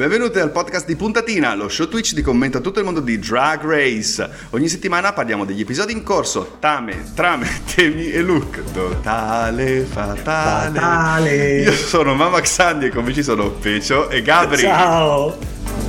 [0.00, 3.18] benvenuti al podcast di Puntatina, lo show Twitch di commento a tutto il mondo di
[3.18, 4.26] Drag Race.
[4.50, 8.62] Ogni settimana parliamo degli episodi in corso, tame, trame, temi e look.
[8.72, 10.78] Totale, fatale.
[10.78, 11.60] Fatale.
[11.60, 14.62] Io sono Mama Xandi e come ci sono Pecio e Gabri.
[14.62, 15.36] Ciao.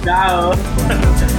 [0.03, 1.30] Ciao.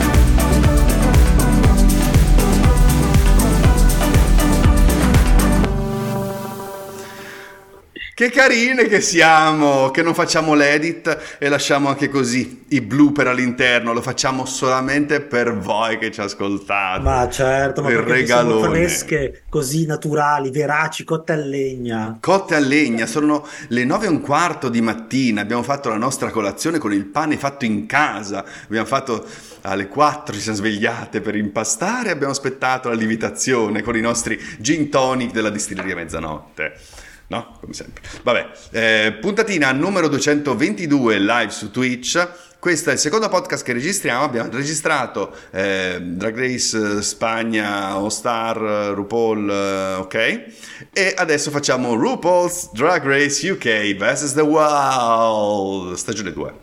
[8.23, 13.93] Che carine che siamo, che non facciamo l'edit e lasciamo anche così i blooper all'interno,
[13.93, 17.03] lo facciamo solamente per voi che ci ascoltate.
[17.03, 18.69] Ma certo, ma Il perché sono regalone.
[18.69, 22.19] fresche, così naturali, veraci, cotte a legna.
[22.21, 26.31] Cotte a legna, sono le nove e un quarto di mattina, abbiamo fatto la nostra
[26.31, 29.27] colazione con il pane fatto in casa, abbiamo fatto
[29.63, 34.91] alle 4, ci siamo svegliate per impastare, abbiamo aspettato la lievitazione con i nostri gin
[34.91, 37.02] tonic della distilleria mezzanotte.
[37.29, 38.03] No, come sempre.
[38.23, 42.29] Vabbè, eh, puntatina numero 222 live su Twitch.
[42.59, 44.23] Questo è il secondo podcast che registriamo.
[44.23, 50.45] Abbiamo registrato eh, Drag Race eh, Spagna, All Star, eh, RuPaul, eh, ok?
[50.93, 54.35] E adesso facciamo RuPaul's Drag Race UK vs.
[54.35, 56.55] The World, stagione 2.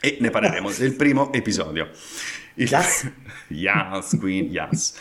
[0.00, 1.88] E ne parleremo del primo episodio.
[2.54, 2.68] Il...
[2.68, 3.10] Yes.
[3.48, 4.94] yes, Queen, yes.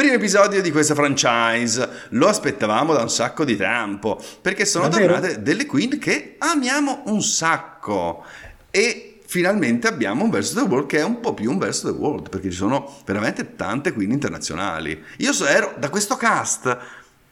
[0.00, 5.12] Primo episodio di questa franchise, lo aspettavamo da un sacco di tempo, perché sono Davvero?
[5.12, 8.24] tornate delle queen che amiamo un sacco
[8.70, 11.98] e finalmente abbiamo un Versus the World che è un po' più un Versus the
[11.98, 15.04] World, perché ci sono veramente tante queen internazionali.
[15.18, 16.78] Io so- ero da questo cast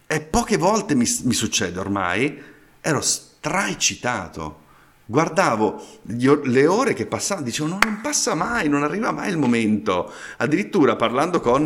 [0.07, 2.39] e poche volte mi, mi succede ormai,
[2.83, 4.67] ero straeccitato.
[5.07, 10.13] Guardavo le ore che passavano, dicevo no, non passa mai, non arriva mai il momento.
[10.37, 11.65] Addirittura parlando con,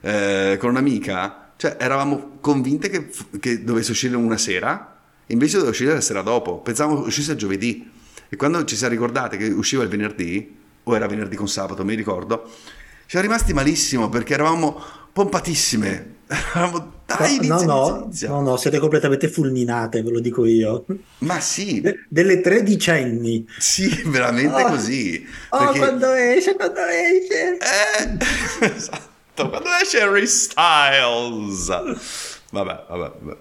[0.00, 5.92] eh, con un'amica, cioè eravamo convinte che, che dovesse uscire una sera, invece doveva uscire
[5.94, 6.58] la sera dopo.
[6.60, 7.90] Pensavamo uscisse giovedì.
[8.28, 11.94] E quando ci siamo ricordate che usciva il venerdì, o era venerdì con sabato, mi
[11.94, 14.80] ricordo, ci siamo rimasti malissimo perché eravamo
[15.12, 16.18] pompatissime.
[16.54, 18.28] Eravamo, dai, no, inizia, no, inizia, inizia.
[18.28, 20.84] no, no, siete completamente fulminate, ve lo dico io.
[21.18, 23.44] Ma sì, De- delle tredicenni.
[23.58, 24.68] sì, veramente Oh.
[24.68, 25.26] così.
[25.48, 27.58] Oh, perché- quando esce, quando esce.
[27.58, 31.68] Eh, esatto, quando esce Harry Styles.
[32.50, 33.36] Vabbè, vabbè, vabbè.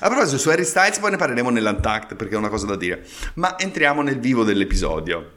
[0.00, 3.04] A proposito, su Harry Styles poi ne parleremo nell'Untact perché è una cosa da dire.
[3.34, 5.32] Ma entriamo nel vivo dell'episodio.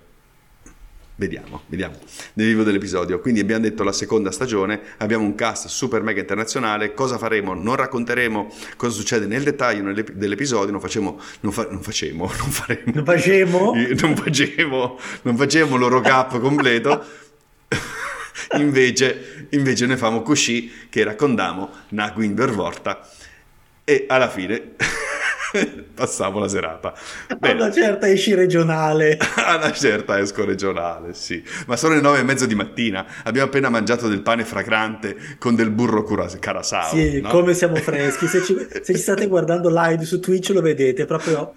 [1.16, 2.00] Vediamo, vediamo.
[2.34, 3.19] Nel vivo dell'episodio.
[3.19, 6.95] Quindi abbiamo detto la seconda stagione, abbiamo un cast super mega internazionale.
[6.95, 7.53] Cosa faremo?
[7.53, 12.50] Non racconteremo cosa succede nel dettaglio nell'ep- dell'episodio, non facciamo, non, fa- non facciamo, non
[12.50, 13.03] faremo.
[13.03, 13.75] Facemo?
[13.75, 17.06] Io non facevo, non facevo l'oro cap completo.
[18.57, 23.07] invece, invece ne famo così che raccontiamo una volta
[23.83, 24.75] e alla fine
[25.93, 26.93] passavo la serata.
[27.27, 29.17] A Bene, una certa esci regionale.
[29.35, 31.43] a una certa esco regionale, sì.
[31.67, 33.05] Ma sono le nove e mezzo di mattina.
[33.23, 36.95] Abbiamo appena mangiato del pane fragrante con del burro cura- carasau.
[36.95, 37.29] Sì, no?
[37.29, 38.27] come siamo freschi.
[38.27, 41.51] Se ci, se ci state guardando live su Twitch lo vedete proprio.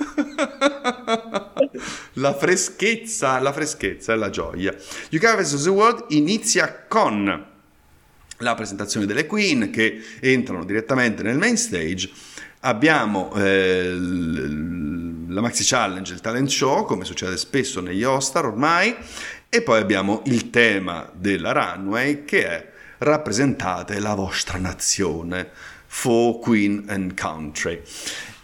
[2.15, 4.75] la freschezza, la freschezza e la gioia.
[5.11, 5.63] UK vs.
[5.63, 7.47] The World inizia con
[8.39, 12.11] la presentazione delle Queen che entrano direttamente nel main stage.
[12.61, 13.95] Abbiamo eh,
[15.29, 18.95] la Maxi Challenge, il talent show, come succede spesso negli All-Star ormai,
[19.49, 25.51] e poi abbiamo il tema della runway che è rappresentate la vostra nazione,
[25.87, 27.81] for Queen and Country.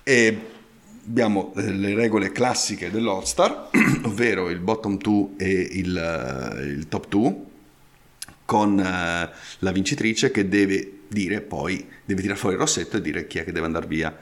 [0.05, 0.41] E
[1.07, 3.71] abbiamo eh, le regole classiche dell'All-Star,
[4.05, 7.37] ovvero il bottom 2 e il, eh, il top 2,
[8.45, 13.27] con eh, la vincitrice che deve dire poi, deve tirare fuori il rossetto e dire
[13.27, 14.17] chi è che deve andare via.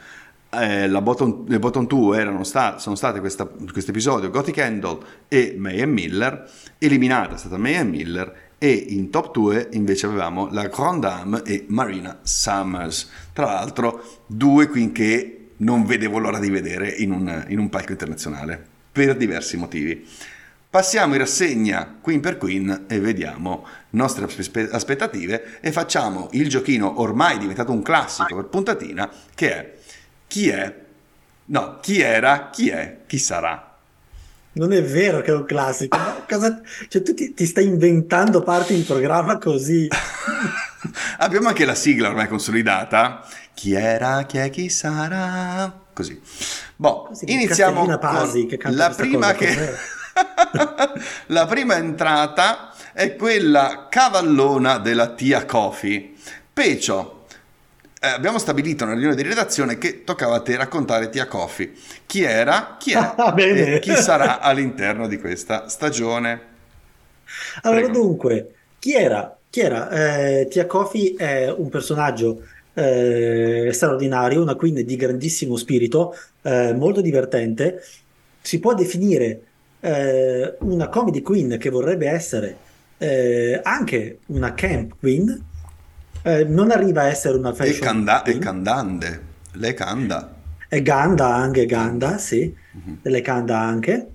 [0.51, 3.53] Eh, bottom, le bottom 2 erano sta- sono state questo
[3.91, 9.69] episodio Gotti Kendall e Mayhem Miller, eliminata è stata Mayhem Miller e in top 2
[9.73, 13.11] invece avevamo la Grand Dame e Marina Summers.
[13.35, 17.93] Tra l'altro due queen che non vedevo l'ora di vedere in un, in un palco
[17.93, 18.63] internazionale
[18.93, 20.07] per diversi motivi.
[20.71, 27.01] Passiamo in rassegna queen per queen e vediamo nostre aspe- aspettative e facciamo il giochino
[27.01, 29.75] ormai diventato un classico per puntatina che è
[30.27, 30.75] chi è,
[31.47, 33.65] no, chi era, chi è, chi sarà.
[34.53, 35.97] Non è vero che è un classico.
[35.97, 39.89] ma cosa- Cioè, tu ti, ti stai inventando parti di programma così.
[41.19, 43.27] Abbiamo anche la sigla ormai consolidata.
[43.59, 45.87] Chi era, chi è, chi sarà.
[45.93, 46.21] Così.
[46.77, 49.53] Boh, Così, iniziamo Castellina Pasi con che la prima che...
[49.53, 50.93] com'è?
[51.27, 56.13] la prima entrata è quella cavallona della tia Coffee.
[56.53, 57.25] Pecio,
[58.01, 61.73] eh, abbiamo stabilito nella riunione di redazione che toccava a te raccontare Tia Coffee.
[62.07, 66.43] Chi era, chi è Ah, e chi sarà all'interno di questa stagione.
[67.63, 67.99] Allora, Prego.
[67.99, 69.37] dunque, chi era?
[69.51, 69.89] Chi era?
[69.89, 72.43] Eh, Tia Kofi è un personaggio
[72.79, 77.83] eh, straordinario, una queen di grandissimo spirito, eh, molto divertente.
[78.41, 79.43] Si può definire
[79.81, 82.57] eh, una comedy queen che vorrebbe essere
[82.99, 85.45] eh, anche una camp queen.
[86.23, 88.39] Eh, non arriva a essere una E, fashion canda- e queen.
[88.39, 89.23] candande.
[89.53, 90.35] Le canda.
[90.69, 92.99] E Ganda anche, Ganda, sì, Mhm.
[93.03, 94.07] delle Ganda anche.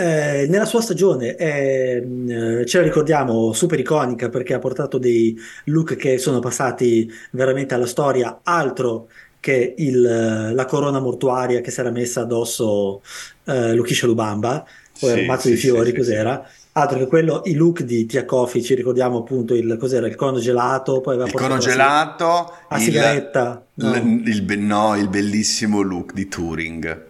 [0.00, 5.36] Eh, nella sua stagione eh, mh, ce la ricordiamo super iconica perché ha portato dei
[5.64, 9.08] look che sono passati veramente alla storia, altro
[9.40, 13.02] che il, eh, la corona mortuaria che si era messa addosso
[13.46, 14.64] eh, Luchiscia Lubamba,
[14.98, 16.46] poi era Sì, un mazzo sì, di fiori, sì, cos'era?
[16.72, 20.38] Altro che quello, i look di Tia Coffee, ci ricordiamo appunto il, cos'era, il cono
[20.38, 22.52] gelato, poi aveva Il cono gelato.
[22.68, 24.16] la il- sigaretta, no.
[24.24, 27.06] il, no, il bellissimo look di Turing.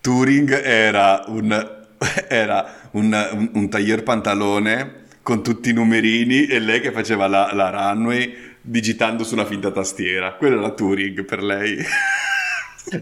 [0.00, 1.77] Turing era un,
[2.28, 7.50] era un, un, un tailleur pantalone con tutti i numerini e lei che faceva la,
[7.52, 10.34] la runway digitando su una finta tastiera.
[10.34, 11.76] Quello era Turing per lei.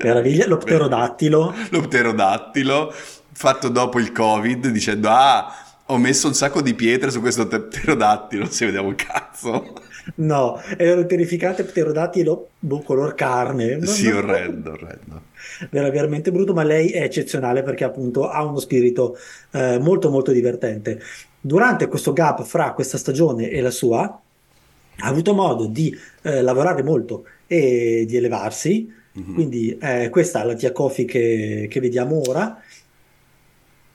[0.02, 1.54] Meraviglia, lo pterodattilo.
[1.70, 2.92] Lo pterodattilo
[3.32, 5.54] fatto dopo il covid dicendo ah
[5.88, 9.74] ho messo un sacco di pietre su questo te- pterodattilo si vedeva un cazzo
[10.16, 13.76] No, era un terrificante pterodattilo boh, color carne.
[13.76, 15.22] No, sì no, orrendo orrendo
[15.70, 19.16] veramente brutto, ma lei è eccezionale perché appunto ha uno spirito
[19.52, 21.00] eh, molto molto divertente.
[21.40, 24.20] Durante questo gap fra questa stagione e la sua,
[24.98, 28.92] ha avuto modo di eh, lavorare molto e di elevarsi.
[29.12, 29.34] Mhm.
[29.34, 32.60] Quindi eh, questa è la tia Coffee che, che vediamo ora.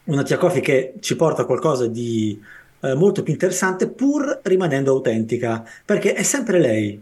[0.06, 2.40] Una tia Coffee che ci porta a qualcosa di
[2.82, 7.02] eh, molto più interessante, pur rimanendo autentica, perché è sempre lei.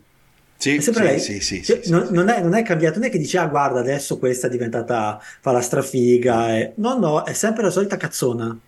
[0.60, 1.20] Sì È sempre sì, lei.
[1.20, 3.80] sì, sì, sì, non, non è, non è cambiato, non è che dici, ah, guarda,
[3.80, 6.56] adesso questa è diventata, fa la strafiga.
[6.58, 6.74] e-".
[6.78, 8.60] No, no, è sempre la solita cazzona.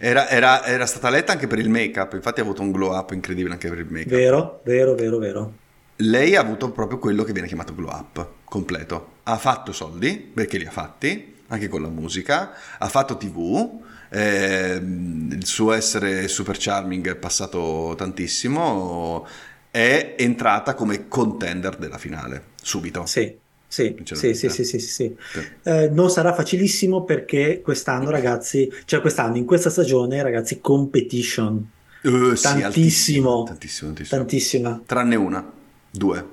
[0.00, 3.12] Era, era- era stata letta anche per il make-up infatti ha avuto un glow up
[3.12, 5.54] incredibile anche per il make-up Vero, vero, vero, vero.
[5.96, 10.56] lei ha avuto proprio quello che viene chiamato glow up completo ha fatto soldi perché
[10.58, 16.56] li ha fatti anche con la musica ha fatto tv ehm, il suo essere super
[16.58, 19.26] charming è passato tantissimo
[19.70, 23.36] è entrata come contender della finale subito Sì,
[23.66, 24.34] sì, sì, Sinceramente.
[24.34, 25.16] sì, sì, sì, sì, sì.
[25.62, 31.70] Eh, non sarà facilissimo perché quest'anno, ragazzi, cioè quest'anno, in questa stagione, ragazzi, competition.
[32.02, 33.44] Eh, sì, Tantissimo.
[33.44, 34.18] tantissimo, tantissimo.
[34.18, 34.82] Tantissima.
[34.86, 35.52] tranne una
[35.90, 36.26] due.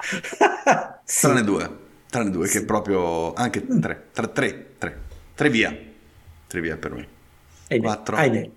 [1.20, 1.70] Tranne due,
[2.08, 5.00] tranne due, che proprio anche tre, tre, tre, tre,
[5.34, 5.76] tre via,
[6.46, 7.08] tre via per me.
[7.78, 8.16] Quattro.
[8.16, 8.50] ahimè.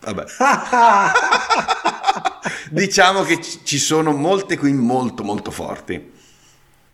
[0.00, 0.24] Vabbè,
[2.70, 6.10] diciamo che ci sono molte qui molto molto forti,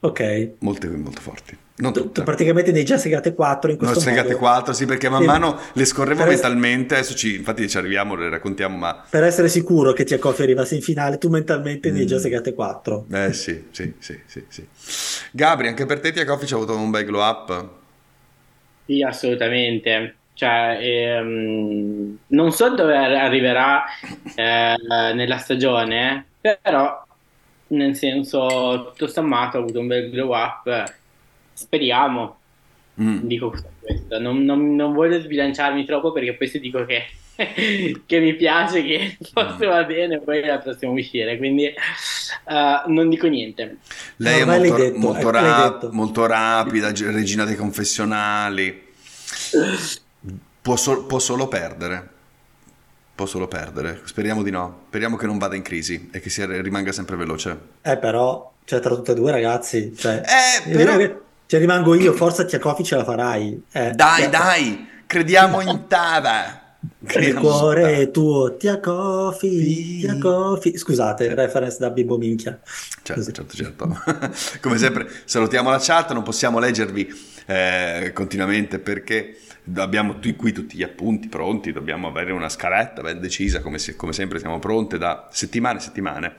[0.00, 0.50] ok.
[0.58, 2.22] molte qui molto forti, non Tu- tu tutte.
[2.22, 4.38] praticamente ne hai già segate 4 in Ne ho questo segate modo.
[4.38, 5.26] quattro, sì, perché man Sì.
[5.26, 9.04] mano le scorrevo Per es- mentalmente, adesso ci, infatti ci arriviamo, le raccontiamo, ma...
[9.08, 12.20] Per essere sicuro che Tia Coffee arrivasse in finale, tu mentalmente ne hai già Mm.
[12.20, 13.06] segate 4.
[13.10, 14.66] Eh sì, sì, sì, sì, sì.
[15.32, 17.68] Gabri, anche per te Tia Coffee ci ha avuto un bel glow up?
[18.86, 20.16] Sì, assolutamente.
[20.34, 23.84] Cioè, ehm, non so dove ar- arriverà
[24.34, 24.76] eh,
[25.14, 27.02] nella stagione, però,
[27.68, 30.94] nel senso, tutto sommato ha avuto un bel glow up.
[31.52, 32.38] Speriamo,
[33.00, 33.20] Mm.
[33.26, 33.68] dico questo.
[34.20, 37.04] Non, non- non voglio sbilanciarmi troppo perché poi se dico che,
[38.06, 41.36] che mi piace, che forse va bene, poi la prossima uscire.
[41.36, 43.78] Quindi eh, non dico niente.
[44.16, 45.88] Lei è Ormai l'hai molto, detto, molto eh, l'hai ra- detto.
[45.92, 48.82] molto rapida, regina dei confessionali.
[50.64, 52.08] Può, sol- può solo perdere.
[53.14, 54.00] Può solo perdere.
[54.04, 54.84] Speriamo di no.
[54.86, 57.58] Speriamo che non vada in crisi e che sia- rimanga sempre veloce.
[57.82, 60.96] Eh, però, cioè, tra tutte e due, ragazzi, cioè, Eh, però-
[61.46, 63.62] Cioè, rimango io, forza Tia Coffee ce la farai.
[63.72, 66.62] Eh, Dai, Tia- dai, crediamo in Tava.
[67.16, 70.76] Il cuore tuo, Tia Coffee, Tia Coffee.
[70.76, 72.60] Scusate, reference da Bimbo Minchia.
[72.64, 73.32] Certo, Così.
[73.32, 74.02] certo, certo.
[74.60, 77.12] Come sempre salutiamo la chat, non possiamo leggervi
[77.46, 79.36] eh, continuamente perché
[79.76, 83.96] abbiamo tu- qui tutti gli appunti pronti, dobbiamo avere una scaletta ben decisa, come, se-
[83.96, 86.34] come sempre siamo pronte da settimane e settimane.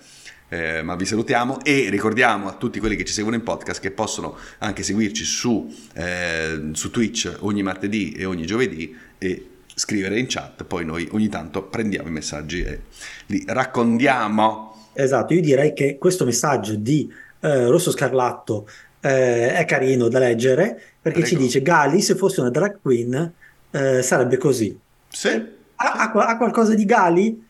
[0.47, 3.89] Eh, ma vi salutiamo e ricordiamo a tutti quelli che ci seguono in podcast che
[3.89, 10.25] possono anche seguirci su, eh, su Twitch ogni martedì e ogni giovedì e scrivere in
[10.27, 12.81] chat, poi noi ogni tanto prendiamo i messaggi e
[13.27, 14.89] li raccontiamo.
[14.93, 18.67] Esatto, io direi che questo messaggio di eh, Rosso Scarlatto
[19.01, 21.43] eh, è carino da leggere perché ci Prego.
[21.43, 23.33] dice Gali, se fosse una drag queen,
[23.71, 24.77] eh, sarebbe così.
[25.09, 25.29] Sì.
[25.75, 27.45] Ha, ha ha qualcosa di Gali?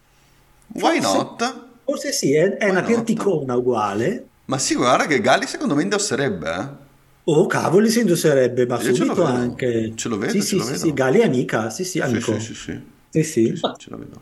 [0.74, 1.66] Why Forse- not?
[1.86, 2.90] Forse sì, è, è una not?
[2.92, 4.26] perticona uguale.
[4.46, 6.84] Ma sì, guarda che Gali secondo me indosserebbe, eh.
[7.28, 9.26] Oh, cavoli, si indosserebbe, ma Io ce lo subito vedo.
[9.34, 9.92] anche.
[9.96, 10.78] Ce lo vedo, Sì, ce sì, lo sì, vedo.
[10.78, 12.22] sì, Gali è amica, sì, sì, Sì, amico.
[12.22, 12.72] sì, sì, sì.
[13.10, 13.56] Sì, Sì, sì.
[13.56, 14.22] sì, ce la vedo.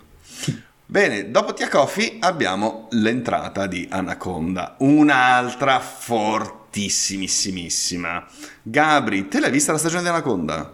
[0.86, 8.26] Bene, dopo Tia Coffee abbiamo l'entrata di Anaconda, un'altra fortissimissimissima.
[8.62, 10.72] Gabri, te l'hai vista la stagione di Anaconda?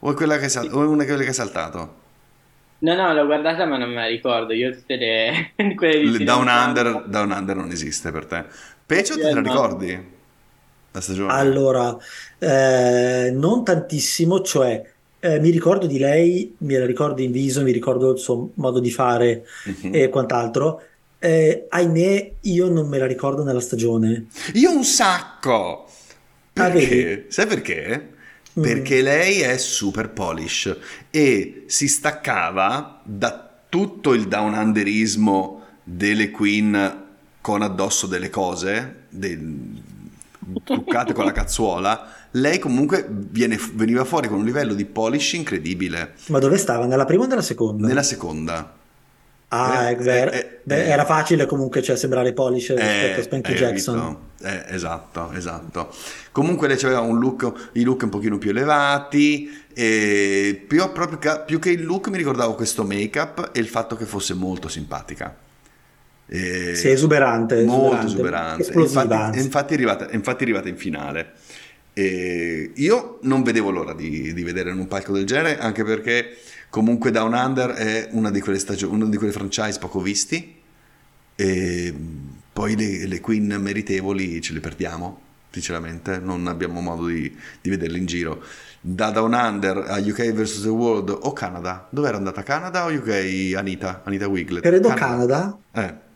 [0.00, 2.00] O è, quella che sal- o è una di quelle che hai saltato?
[2.86, 4.52] No, no, l'ho guardata ma non me la ricordo.
[4.52, 5.54] Io tutte le...
[5.76, 8.44] quelle di Down Under, Down Under non esiste per te.
[8.84, 9.42] Pecio, te Eh, la no.
[9.42, 10.20] ricordi?
[10.92, 11.32] La stagione?
[11.32, 11.96] Allora,
[12.38, 17.70] eh, non tantissimo, cioè eh, mi ricordo di lei, me la ricordo in viso, mi
[17.72, 19.90] ricordo il suo modo di fare Mhm.
[19.94, 20.82] e quant'altro.
[21.18, 24.26] Eh, ahimè, io non me la ricordo nella stagione.
[24.54, 25.86] Io un sacco!
[26.54, 26.86] Ah, Perché?
[26.86, 27.24] vedi?
[27.28, 28.08] Sai perché?
[28.58, 28.62] Mm.
[28.62, 30.76] Perché lei è super polish
[31.10, 37.00] e si staccava da tutto il down underismo delle queen
[37.40, 39.81] con addosso delle cose, del-
[40.64, 42.06] truccate con la cazzuola.
[42.32, 46.14] Lei comunque viene- veniva fuori con un livello di polish incredibile.
[46.28, 46.86] Ma dove stava?
[46.86, 47.86] Nella prima o nella seconda?
[47.86, 48.74] Nella seconda.
[49.48, 50.30] Ah, Eh, è vero.
[50.30, 50.88] eh, Beh, eh.
[50.88, 54.16] era facile comunque, cioè, sembrare polish rispetto a Spanky hai Jackson.
[54.40, 55.94] Eh, esatto, esatto.
[56.32, 61.58] Comunque lei aveva un look, i look un pochino più elevati, e più, proprio più
[61.58, 65.36] che il look mi ricordavo questo make-up e il fatto che fosse molto simpatica.
[66.34, 69.38] E- Sì, esuberante, molto esuberante, esuberante.
[69.38, 71.32] Infatti, infatti è arrivata, infatti è arrivata in finale.
[71.92, 76.36] E io non vedevo l'ora di, di vedere in un palco del genere, anche perché
[76.70, 80.60] comunque Down Under è una di quelle, stagio- una di quelle franchise poco visti
[81.34, 81.94] e
[82.50, 85.20] poi le, le queen meritevoli ce le perdiamo,
[85.50, 88.42] sinceramente, non abbiamo modo di, di vederle in giro.
[88.80, 90.62] Da Down Under a UK vs.
[90.62, 94.62] The World o Canada, dove era andata Canada o UK Anita, Anita Wiglet?
[94.62, 95.58] Credo Canada.
[95.72, 96.10] Eh, Credo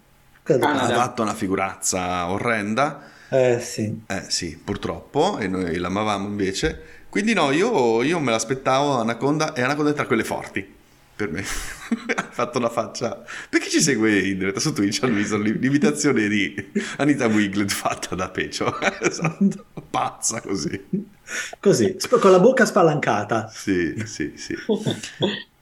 [0.55, 3.03] ha fatto una figurazza orrenda.
[3.29, 4.03] Eh sì.
[4.07, 6.95] Eh sì, purtroppo, e noi l'amavamo invece.
[7.09, 10.75] Quindi no, io, io me l'aspettavo Anaconda e Anaconda è tra quelle forti.
[11.17, 11.43] Per me.
[12.15, 13.25] ha fatto la faccia...
[13.49, 15.03] Perché ci segue in diretta su Twitch?
[15.03, 18.79] Hanno visto l'imitazione di Anita Wiglet fatta da Pecio.
[19.01, 20.79] esatto, pazza così.
[21.59, 23.49] Così, con la bocca spalancata.
[23.49, 24.55] Sì, sì, sì.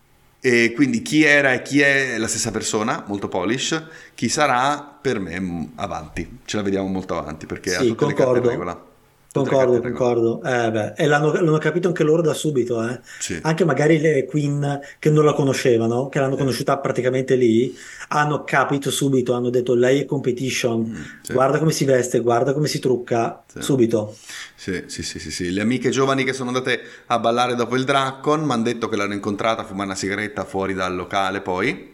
[0.46, 3.82] E quindi chi era e chi è la stessa persona, molto polish,
[4.14, 8.12] chi sarà per me avanti, ce la vediamo molto avanti perché ha Sì, tutte carte
[8.12, 8.40] in concordo.
[8.40, 8.93] Tutte le carte in regola.
[9.42, 10.42] Concordo.
[10.42, 13.00] Eh, beh, e l'hanno, l'hanno capito anche loro da subito, eh.
[13.18, 13.38] Sì.
[13.42, 17.76] Anche magari le Queen che non la conoscevano, che l'hanno conosciuta praticamente lì,
[18.08, 21.32] hanno capito subito, hanno detto lei è competition, Mm, sì.
[21.32, 23.60] guarda come si veste, guarda come si trucca, Sì.
[23.62, 24.14] subito.
[24.54, 25.50] Sì, sì, sì, sì, sì.
[25.52, 28.96] Le amiche giovani che sono andate a ballare dopo il Draccon mi hanno detto che
[28.96, 31.93] l'hanno incontrata a fumare una sigaretta fuori dal locale poi,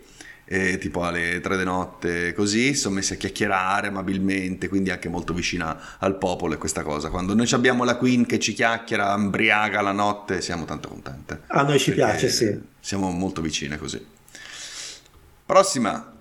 [0.52, 5.32] e tipo alle tre di notte così, sono messi a chiacchierare amabilmente, quindi anche molto
[5.32, 7.08] vicina al popolo e questa cosa.
[7.08, 11.42] Quando noi abbiamo la Queen che ci chiacchiera, imbriaga la notte, siamo tanto contente.
[11.46, 12.58] A noi ci piace, sì.
[12.80, 14.04] Siamo molto vicine così.
[15.46, 16.14] Prossima.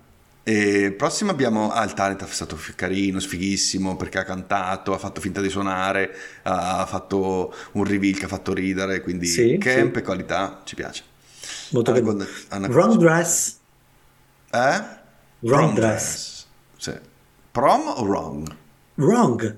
[0.44, 5.20] E prossima abbiamo ah, il talent è stato carino, sfighissimo perché ha cantato, ha fatto
[5.20, 9.98] finta di suonare, ha fatto un reveal che ha fatto ridere, quindi Sì, camp sì.
[9.98, 11.02] e qualità ci piace.
[11.70, 11.90] Molto.
[11.90, 13.56] Anaconda- Anaconda- Wrong dress,
[14.52, 14.82] Eh?
[15.40, 16.44] Wrong dress.
[16.76, 16.92] Sì.
[17.50, 18.56] Prom o wrong?
[18.96, 19.56] wrong,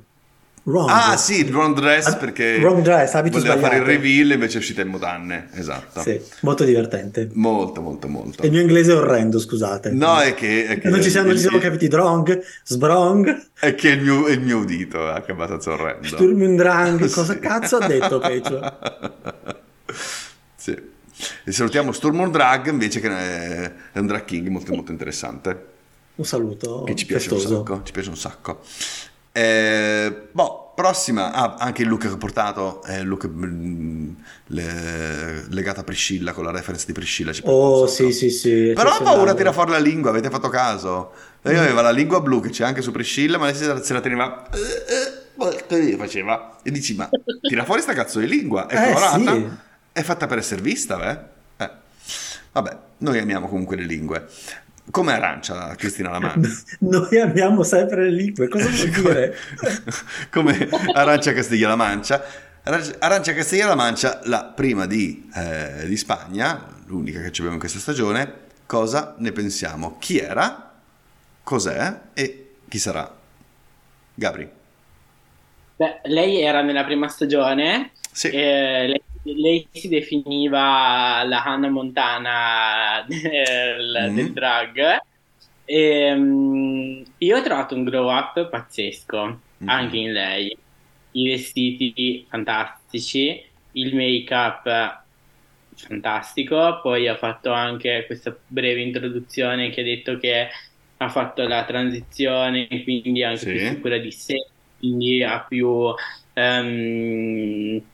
[0.64, 0.88] wrong.
[0.88, 3.84] Ah sì, il wrong dress perché wrong dress, voleva fare il sbagliato.
[3.84, 6.00] reveal e invece è uscita in modanne, esatto.
[6.00, 7.28] Sì, molto divertente.
[7.32, 8.44] Molto, molto, molto.
[8.44, 9.90] Il mio inglese è orrendo, scusate.
[9.90, 10.66] No, è che...
[10.66, 14.28] È che non ci siamo, il- ci siamo capiti drong, sbrong, È che il mio,
[14.28, 16.06] il mio udito è anche abbastanza orrendo.
[16.06, 17.38] Sturm und Drang, cosa Sì.
[17.40, 18.78] cazzo ha detto Pecio?
[20.56, 20.90] sì.
[21.45, 25.66] E salutiamo Sturm und Drag invece che è è un drag king molto molto interessante.
[26.14, 27.64] Un saluto che ci piace un festoso.
[27.64, 27.81] sacco.
[27.85, 28.61] Ci piace un sacco.
[29.35, 31.33] Eh, boh, prossima.
[31.33, 34.11] Ah, anche il look che ho portato è il look mm,
[34.49, 37.33] le- legato a Priscilla con la reference di Priscilla.
[37.45, 38.73] Oh un sì sì sì.
[38.75, 41.12] Però ho paura a tirare fuori la lingua, avete fatto caso?
[41.42, 44.49] Lei aveva la lingua blu che c'è anche su Priscilla, ma lei se la, teneva.
[44.50, 46.59] eh, eh, così faceva.
[46.62, 47.09] E dici, ma
[47.40, 48.66] tira fuori sta cazzo di lingua.
[48.66, 49.33] È Eh, colorata.
[49.35, 49.49] sì.
[49.92, 51.64] È fatta per essere vista, beh.
[51.64, 51.70] Eh.
[52.52, 54.26] Vabbè, noi amiamo comunque le lingue.
[54.90, 56.49] Come arancia, Cristina Lamanna.
[56.80, 59.37] Noi amiamo sempre le lingue, cosa vuol dire?
[60.30, 62.22] come Arancia Castiglia-La Mancia.
[62.64, 67.78] Arancia, Arancia Castiglia-La Mancia, la prima di, eh, di Spagna, l'unica che abbiamo in questa
[67.78, 68.40] stagione.
[68.66, 69.99] Cosa ne pensiamo?
[69.99, 70.72] Chi era?
[71.42, 72.00] Cos'è?
[72.14, 73.08] E chi sarà?
[74.14, 74.50] Gabri.
[75.76, 78.28] Beh, lei era nella prima stagione, Sì.
[78.28, 84.14] eh, lei, lei si definiva la Hannah Montana del, Mhm.
[84.14, 84.96] del drag
[85.64, 89.24] ehm, io ho trovato un glow up pazzesco
[89.58, 89.68] Mhm.
[89.68, 90.56] anche in lei.
[91.14, 93.40] I vestiti fantastici,
[93.72, 95.04] il make-up
[95.76, 96.80] fantastico.
[96.82, 100.48] Poi ha fatto anche questa breve introduzione che ha detto che
[100.96, 103.50] ha fatto la transizione, quindi anche Sì.
[103.50, 104.36] più sicura di sé,
[104.78, 105.92] quindi ha più,
[106.34, 107.91] ehm,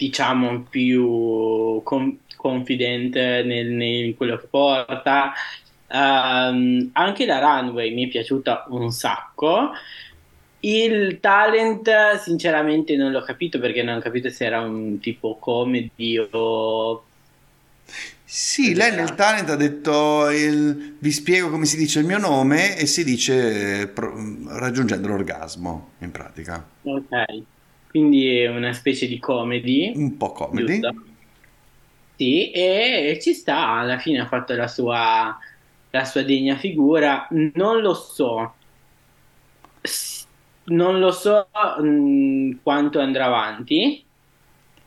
[0.00, 5.32] diciamo, più con- confidente nel, nel- in quello che porta.
[5.88, 9.72] Ehm, anche la runway mi è piaciuta un sacco.
[10.62, 16.18] Il talent, sinceramente, non l'ho capito perché non ho capito se era un tipo comedy
[16.32, 17.04] o.
[18.24, 22.76] Sì, lei nel talent ha detto il- vi spiego come si dice il mio nome
[22.78, 24.14] e si dice pro-
[24.46, 26.64] raggiungendo l'orgasmo, in pratica.
[26.82, 27.10] Ok,
[27.90, 29.92] quindi è una specie di comedy.
[29.94, 30.80] Un po' comedy.
[30.80, 31.04] giusto?
[32.16, 35.36] Sì, e ci sta, alla fine ha fatto la sua,
[35.90, 37.26] la sua degna figura.
[37.30, 38.54] Non lo so,
[40.64, 41.48] non lo so
[41.80, 44.04] mh, quanto andrà avanti,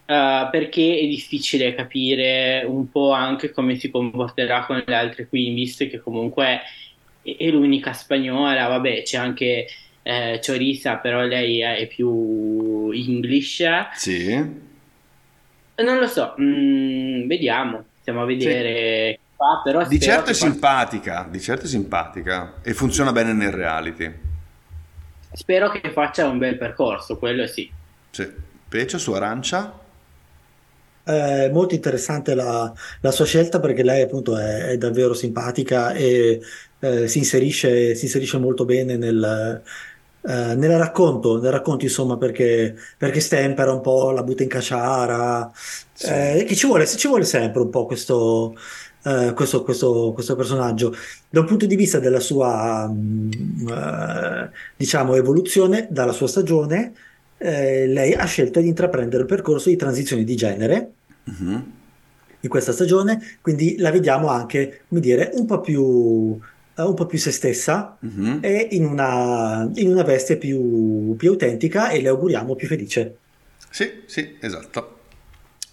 [0.06, 5.54] eh, perché è difficile capire un po' anche come si comporterà con le altre queen,
[5.56, 6.62] visto che comunque
[7.22, 9.68] è l'unica spagnola, vabbè, c'è anche
[10.04, 13.64] eh, Choriza, però lei è più English.
[13.94, 14.62] Sì.
[15.76, 21.40] Non lo so, mm, vediamo, stiamo a vedere qua, però Di certo è simpatica, di
[21.42, 24.14] certo è simpatica e funziona bene nel reality.
[25.34, 27.70] spero che faccia un bel percorso, quello sì.
[28.12, 28.32] Sì.
[28.72, 29.78] Invece su Arancia?
[31.06, 36.40] È molto interessante la, la sua scelta perché lei appunto è, è davvero simpatica e
[36.80, 39.62] eh, si inserisce, si inserisce molto bene nel,
[40.26, 45.52] nel racconto, nel racconto insomma perché, perché stempera un po', la butta in cacciara,
[45.94, 46.08] Sì.
[46.08, 48.56] eh, che ci vuole, ci vuole sempre un po' questo,
[49.04, 50.96] eh, questo, questo, questo personaggio.
[51.30, 56.94] Da un punto di vista della sua, eh, diciamo, evoluzione, dalla sua stagione,
[57.38, 60.92] eh, lei ha scelto di intraprendere il percorso di transizione di genere
[61.26, 61.72] Mhm.
[62.42, 66.38] in questa stagione, quindi la vediamo anche, come dire, un po' più,
[66.76, 68.40] un po' più se stessa Mhm.
[68.42, 73.18] e in una, in una veste più, più autentica e le auguriamo più felice.
[73.70, 75.00] Sì, sì, esatto.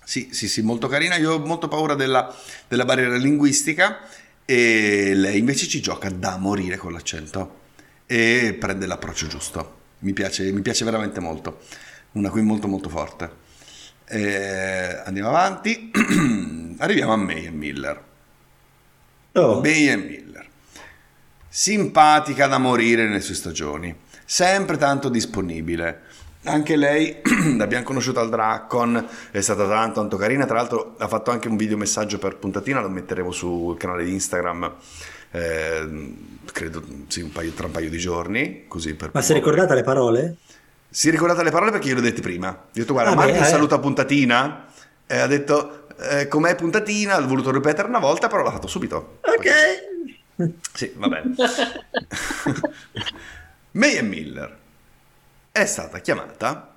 [0.05, 1.17] Sì, sì, sì, molto carina.
[1.17, 2.35] Io ho molto paura della,
[2.69, 3.99] della barriera linguistica
[4.45, 7.59] e lei invece ci gioca da morire con l'accento
[8.07, 9.79] e prende l'approccio giusto.
[10.01, 11.61] Mi piace, mi piace veramente molto.
[12.13, 13.31] Una qui molto molto forte.
[14.07, 15.91] Eh, andiamo avanti.
[16.79, 18.03] Arriviamo a May e Miller.
[19.35, 20.30] Oh, May e Miller.
[21.53, 23.93] Simpatica da morire nelle sue stagioni,
[24.25, 26.03] sempre tanto disponibile.
[26.45, 27.17] Anche lei
[27.59, 31.57] l'abbiamo conosciuta al Dracon, è stata tanto tanto carina, tra l'altro ha fatto anche un
[31.57, 34.75] video messaggio per puntatina, lo metteremo sul canale di Instagram,
[35.33, 36.15] eh,
[36.53, 39.75] credo sì, un paio, tra un paio di giorni, così per ma si è ricordata
[39.75, 40.37] le parole?
[40.89, 42.49] si è ricordata le parole perché io le ho dette prima.
[42.51, 43.47] Ho detto, guarda, Ah, Martin eh.
[43.47, 44.67] saluta puntatina
[45.05, 47.19] e ha detto, eh, com'è puntatina?
[47.19, 49.19] L'ho voluto ripetere una volta, però l'ha fatto subito.
[49.23, 49.89] Ok.
[50.73, 51.35] Sì, va bene.
[53.73, 54.59] May Miller
[55.53, 56.75] è stata chiamata,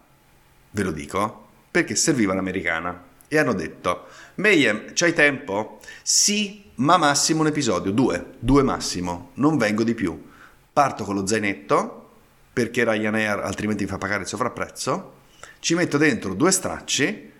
[0.71, 3.11] ve lo dico, perché serviva l'americana.
[3.27, 5.79] E hanno detto, Mayhem, c'hai tempo?
[6.03, 10.29] Sì, ma massimo un episodio, due, due massimo, non vengo di più.
[10.71, 12.11] Parto con lo zainetto,
[12.53, 15.21] perché Ryanair altrimenti mi fa pagare il sovrapprezzo,
[15.59, 17.31] ci metto dentro due stracci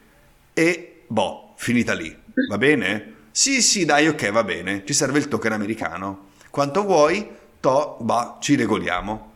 [0.54, 2.16] e, boh, finita lì.
[2.50, 3.14] Va bene?
[3.36, 4.84] Sì, sì, dai, ok, va bene.
[4.86, 6.30] Ci serve il token americano.
[6.52, 7.28] Quanto vuoi?
[7.60, 9.32] To, bah, ci regoliamo.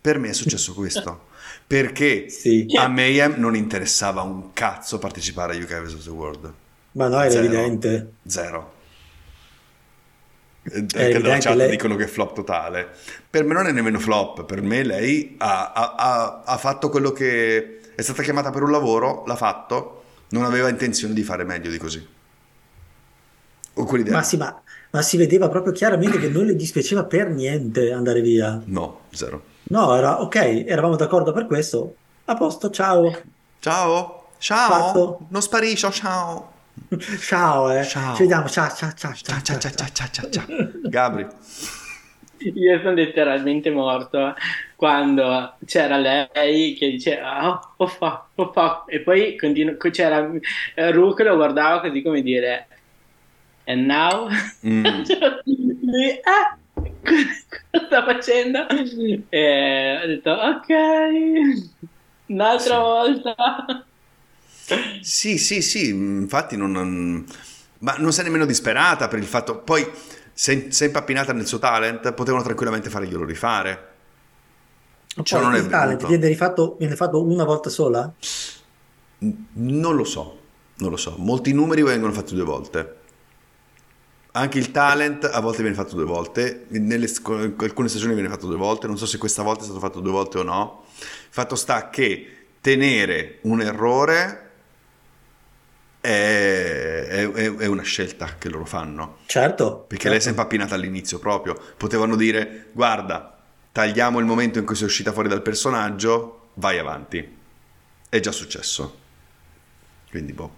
[0.00, 1.26] Per me è successo questo.
[1.66, 6.04] Perché Sì, a Mayhem non interessava un cazzo partecipare a UK vs.
[6.04, 6.52] The World.
[6.92, 7.44] ma no, era Zero.
[7.44, 8.12] evidente.
[8.26, 8.72] Zero.
[10.64, 12.88] Anche dalla chat lei- dicono che è flop totale.
[13.28, 17.10] Per me non è nemmeno flop, per me lei ha, ha- ha- ha fatto quello
[17.12, 21.70] che è stata chiamata per un lavoro, l'ha fatto, non aveva intenzione di fare meglio
[21.70, 22.06] di così.
[23.74, 24.14] O quell'idea.
[24.14, 28.20] Ma, sì, ma, ma si vedeva proprio chiaramente che non le dispiaceva per niente andare
[28.20, 28.60] via.
[28.66, 29.42] No, zero.
[29.64, 31.94] No, era ok, eravamo d'accordo per questo.
[32.26, 33.10] A posto, ciao.
[33.60, 35.26] Ciao, ciao, Fatto.
[35.28, 36.50] non sparisci, ciao.
[37.20, 37.84] Ciao, eh.
[37.84, 38.14] Ciao.
[38.14, 40.08] Ci vediamo, ciao, ciao, ciao, Ciao, ciao, ciao, ciao, ciao.
[40.10, 40.44] ciao, ciao.
[40.88, 41.26] Gabri.
[42.38, 44.34] Io sono letteralmente morto
[44.74, 50.28] quando c'era lei che diceva oh, oh, fa, oh, fa", e poi continu- c'era
[50.74, 52.66] eh, Ru che lo guardava così come dire
[53.64, 54.28] and now
[54.64, 54.84] Mm.
[55.44, 56.56] Lui, "Ah,
[57.02, 58.66] cosa sta facendo
[59.30, 60.68] e ho detto ok
[62.26, 62.80] un'altra Sì.
[62.80, 63.34] volta
[65.00, 67.24] Sì, sì, sì, infatti non, non-
[67.80, 69.58] ma non sei nemmeno disperata per il fatto...
[69.58, 69.84] Poi,
[70.32, 73.88] se, se è impappinata nel suo talent, potevano tranquillamente farglielo rifare.
[75.22, 76.06] Cioè, Poi non è il talent venuto.
[76.06, 78.10] viene rifatto, viene fatto una volta sola?
[79.18, 80.38] Non lo so,
[80.76, 81.16] non lo so.
[81.18, 82.96] Molti numeri vengono fatti due volte.
[84.34, 87.06] Anche il talent a volte viene fatto due volte, nelle
[87.58, 90.12] alcune stagioni viene fatto due volte, non so se questa volta è stato fatto due
[90.12, 90.84] volte o no.
[91.28, 94.50] Fatto sta che tenere un errore
[96.00, 99.18] è, è- è- una scelta che loro fanno.
[99.26, 99.84] Certo.
[99.86, 100.40] Perché lei si è certo.
[100.40, 101.60] impappinata all'inizio proprio.
[101.76, 103.38] Potevano dire, guarda,
[103.70, 107.36] tagliamo il momento in cui sei uscita fuori dal personaggio, vai avanti.
[108.08, 108.98] È già successo.
[110.10, 110.54] Quindi, boh,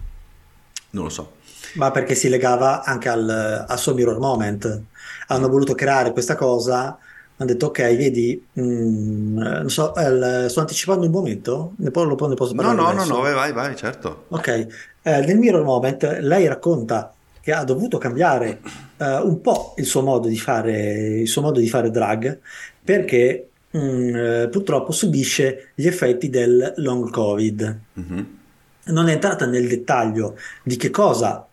[0.91, 1.37] non lo so.
[1.73, 4.85] Ma perché si legava anche al, al suo mirror moment.
[5.29, 6.99] Hanno voluto creare questa cosa,
[7.37, 11.75] hanno detto ok, vedi, mm, eh, non so, eh, sto anticipando un momento?
[11.79, 13.13] Ne, po- lo, ne posso No, parlare no, no, adesso?
[13.13, 14.11] no, vai, vai, vai, certo.
[14.29, 14.69] Ok, eh,
[15.03, 18.61] nel Mirror Moment lei racconta che ha dovuto cambiare
[18.97, 22.41] eh, un po' il suo modo di fare, il suo modo di fare drag
[22.83, 27.85] perché mm, eh, purtroppo subisce gli effetti del long Covid.
[27.95, 28.39] Mhm.
[28.87, 31.49] Non è entrata nel dettaglio di che cosa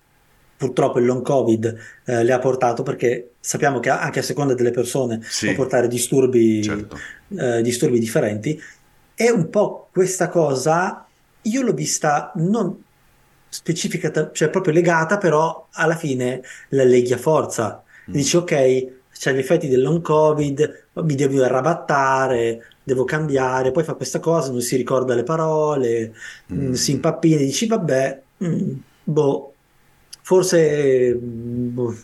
[0.61, 4.69] purtroppo il long Covid eh, le ha portato perché sappiamo che anche a seconda delle
[4.69, 5.47] persone Sì.
[5.47, 6.97] può portare disturbi Certo.
[7.35, 8.61] eh, disturbi differenti
[9.15, 11.03] e un po' questa cosa
[11.41, 12.79] io l'ho vista non
[13.49, 17.83] specifica, cioè proprio legata, però alla fine la leghi a forza.
[18.09, 18.13] Mm.
[18.13, 23.95] Dici ok, c'è gli effetti del long covid, mi devo arrabattare, devo cambiare, poi fa
[23.95, 26.13] questa cosa, non si ricorda le parole,
[26.53, 26.67] Mm.
[26.69, 28.71] mm, si impappina, dici vabbè, mm,
[29.03, 29.50] boh,
[30.31, 31.13] forse...
[31.19, 31.95] mm, boh.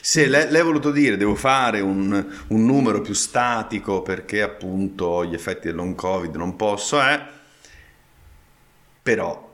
[0.00, 2.12] Sì, lei, lei ha voluto dire, devo fare un,
[2.48, 7.20] un numero più statico perché appunto ho gli effetti del long covid, non posso, eh.
[9.02, 9.50] Però,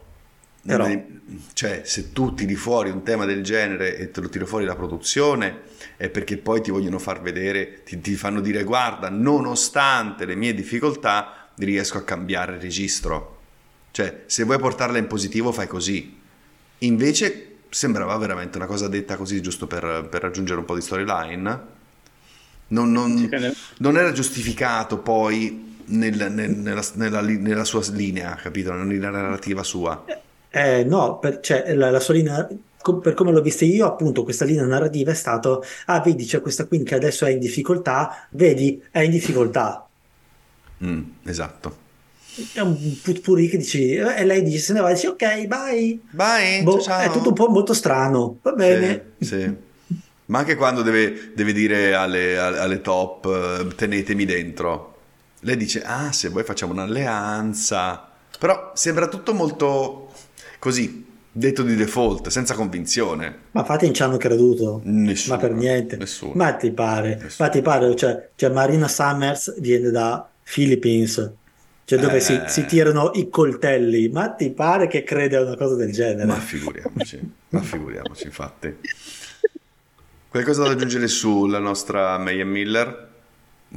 [0.66, 0.84] Però.
[0.84, 1.06] è-
[1.54, 4.76] cioè, se tu tiri fuori un tema del genere e te lo tira fuori la
[4.76, 5.62] produzione,
[5.96, 10.54] è perché poi ti vogliono far vedere, ti, ti fanno dire, guarda, nonostante le mie
[10.54, 13.36] difficoltà, riesco a cambiare registro.
[13.90, 16.20] Cioè, se vuoi portarla in positivo, fai così.
[16.80, 21.60] Invece sembrava veramente una cosa detta così giusto per, per raggiungere un po' di storyline.
[22.68, 23.28] Non, non-
[23.78, 28.72] non era giustificato poi nel- nel- nella, nella nella sua linea, capito?
[28.72, 30.04] Nella linea narrativa sua.
[30.50, 32.46] Eh, no, per, cioè, la, la sua linea,
[33.02, 36.66] per come l'ho vista io, appunto, questa linea narrativa è stato, ah, vedi, c'è questa
[36.66, 39.88] queen che adesso è in difficoltà, vedi, è in difficoltà.
[40.80, 41.86] Mm, esatto.
[42.52, 45.98] È un putpurri che dici, eh, e lei dice, se ne va, dici, ok, bye.
[46.10, 47.00] Bye, Boh, ciao.
[47.00, 49.12] è tutto un po' molto strano, va bene.
[49.18, 49.54] Sì, sì.
[50.26, 54.94] Ma anche quando deve, deve dire alle, alle- alle top, eh, tenetemi dentro.
[55.40, 58.08] Lei dice, ah, se vuoi facciamo un'alleanza.
[58.38, 60.12] Però sembra tutto molto
[60.58, 63.36] così, detto di default, senza convinzione.
[63.52, 65.34] Ma infatti non ci hanno creduto, Nessuno.
[65.36, 65.96] ma per niente.
[65.96, 66.32] Nessuno.
[66.34, 67.48] Ma ti pare, Nessuno.
[67.48, 71.30] ma ti pare, cioè, cioè Marina Summers viene da Philippines,
[71.88, 72.48] cioè dove si, Eh.
[72.48, 76.26] si tirano i coltelli, ma ti pare che crede a una cosa del genere?
[76.26, 78.76] Ma figuriamoci, ma figuriamoci infatti.
[80.28, 83.08] Qualcosa da aggiungere sulla nostra Mayhem Miller?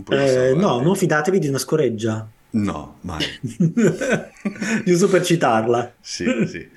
[0.10, 3.24] Eh, no, non fidatevi di una scoreggia, No, mai.
[4.84, 5.94] giusto per citarla.
[6.02, 6.70] Sì, sì.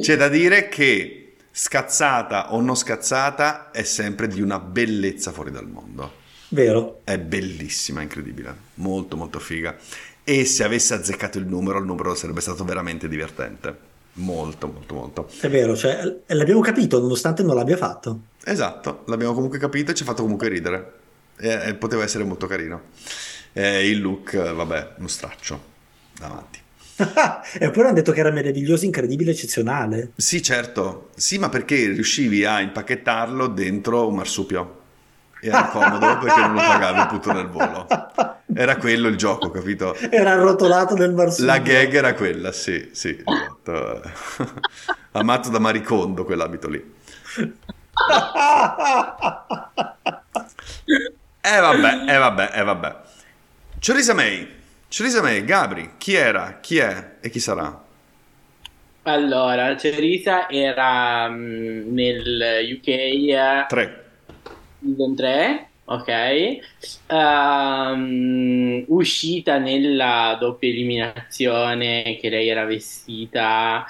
[0.00, 5.68] C'è da dire che scazzata o non scazzata è sempre di una bellezza fuori dal
[5.68, 6.18] mondo.
[6.48, 7.02] Vero?
[7.04, 9.76] È bellissima, incredibile, molto molto figa.
[10.24, 13.88] E se avesse azzeccato il numero, il numero sarebbe stato veramente divertente.
[14.14, 15.30] Molto, molto, molto.
[15.40, 18.20] È vero, cioè, l'abbiamo capito nonostante non l'abbia fatto.
[18.44, 20.92] Esatto, l'abbiamo comunque capito e ci ha fatto comunque ridere.
[21.38, 22.82] E, e poteva essere molto carino.
[23.52, 25.60] E il look, vabbè, uno straccio
[26.18, 26.58] davanti.
[27.58, 30.12] Eppure hanno detto che era meraviglioso, incredibile, eccezionale.
[30.16, 31.10] Sì, certo.
[31.16, 34.79] Sì, ma perché riuscivi a impacchettarlo dentro un marsupio?
[35.40, 37.86] era comodo perché non lo pagavi appunto nel volo.
[38.54, 39.94] Era quello il gioco, capito?
[39.94, 41.46] Era arrotolato nel marsupio.
[41.46, 43.22] La gag era quella, sì, sì.
[43.24, 44.02] Esatto.
[45.12, 46.94] Amato da Maricondo quell'abito lì.
[51.42, 52.96] E eh vabbè, e eh vabbè, e eh vabbè.
[53.78, 54.46] Cerisa May,
[54.88, 57.88] Cerisa May, Gabri, chi era, chi è e chi sarà?
[59.04, 63.66] Allora, Cerisa era um, nel UK...
[63.66, 63.99] 3 eh,
[64.80, 66.58] Kingdom 3, ok?
[67.08, 73.86] Um, uscita nella doppia eliminazione che lei era vestita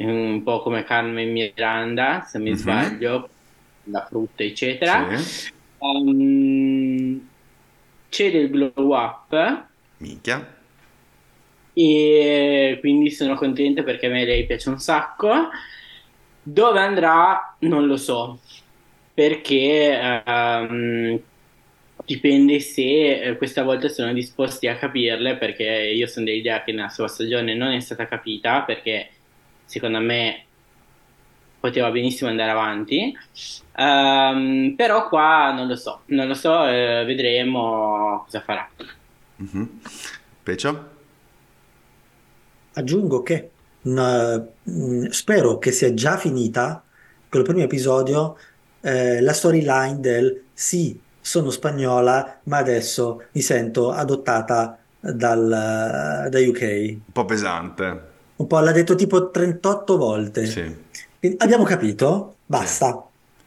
[0.00, 2.58] mm, un po' come Carmen Miranda, se mi mm-hmm.
[2.58, 3.28] sbaglio,
[3.84, 5.16] la frutta, eccetera.
[5.16, 5.52] Sì.
[5.78, 7.28] Um,
[8.08, 9.66] c'è del glow up.
[9.98, 10.60] Minchia.
[11.74, 15.48] E quindi sono contenta perché a me lei piace un sacco.
[16.42, 18.40] Dove andrà non lo so,
[19.14, 21.20] perché um,
[22.04, 26.88] dipende se eh, questa volta sono disposti a capirle, perché io sono dell'idea che nella
[26.88, 29.10] sua stagione non è stata capita, perché
[29.64, 30.44] secondo me
[31.60, 33.16] poteva benissimo andare avanti.
[33.76, 38.68] Um, però qua non lo so, non lo so, eh, vedremo cosa farà.
[39.42, 39.64] Mm-hmm.
[40.42, 40.90] Pecio?
[42.74, 43.50] Aggiungo che
[43.82, 46.82] mh, mm, spero che sia già finita
[47.28, 48.36] con il primo episodio
[48.82, 56.60] eh, la storyline del sì, sono spagnola, ma adesso mi sento adottata dal, da UK.
[56.62, 58.00] Un po' pesante.
[58.36, 60.46] Un po' l'ha detto tipo 38 volte.
[60.46, 60.76] Sì.
[61.38, 62.36] Abbiamo capito?
[62.44, 63.04] Basta.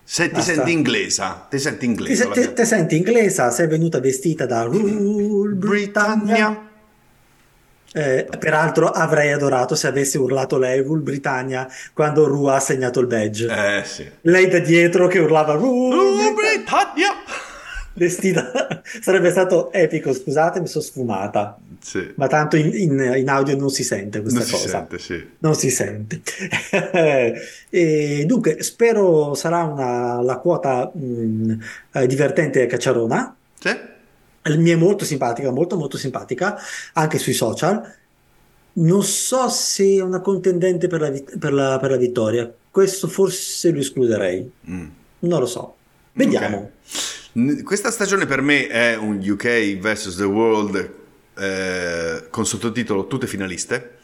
[0.07, 0.53] Se ti Basta.
[0.53, 2.29] senti inglesa, ti senti Ti, inglese.
[2.33, 5.55] se- ti- ti senti inglesa, sei venuta vestita da Rule Britannia.
[5.55, 6.64] Britannia.
[7.97, 13.07] Eh, peraltro avrei adorato se avesse urlato lei Rule Britannia quando Ru ha segnato il
[13.07, 13.47] badge.
[13.47, 14.05] Eh sì.
[14.21, 17.11] Lei da dietro che urlava Oh, Britannia.
[17.97, 18.51] Vestita.
[18.99, 21.57] Sarebbe stato epico, scusate, mi sono sfumata.
[21.79, 22.11] Sì.
[22.15, 24.67] Ma tanto in, in- in audio non si sente questa Non si cosa.
[24.67, 25.29] sente, sì.
[25.39, 26.19] Non si sente.
[27.69, 31.53] E dunque, spero sarà una, la quota mh,
[31.93, 33.35] eh, divertente e cacciarona.
[33.59, 33.93] Sì?
[34.57, 36.55] Mi è molto simpatica, molto molto simpatica,
[36.93, 37.81] anche sui social.
[38.73, 42.51] Non so se è una contendente per la, per la- per la vittoria.
[42.69, 44.51] Questo forse lo escluderei.
[44.69, 44.87] Mm.
[45.19, 45.75] Non lo so.
[46.13, 46.57] Vediamo.
[46.57, 46.69] Ok.
[47.33, 50.93] N- Questa stagione per me è un UK vs The World
[51.37, 53.97] eh, con sottotitolo Tutte finaliste,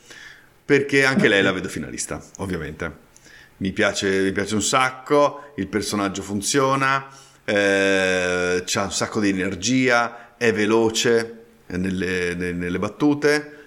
[0.66, 3.10] perché anche lei la vedo finalista, ovviamente.
[3.58, 7.08] Mi piace, mi piace un sacco, il personaggio funziona,
[7.44, 11.36] eh, c'ha un sacco di energia, è veloce
[11.68, 13.58] nelle, ne- nelle battute,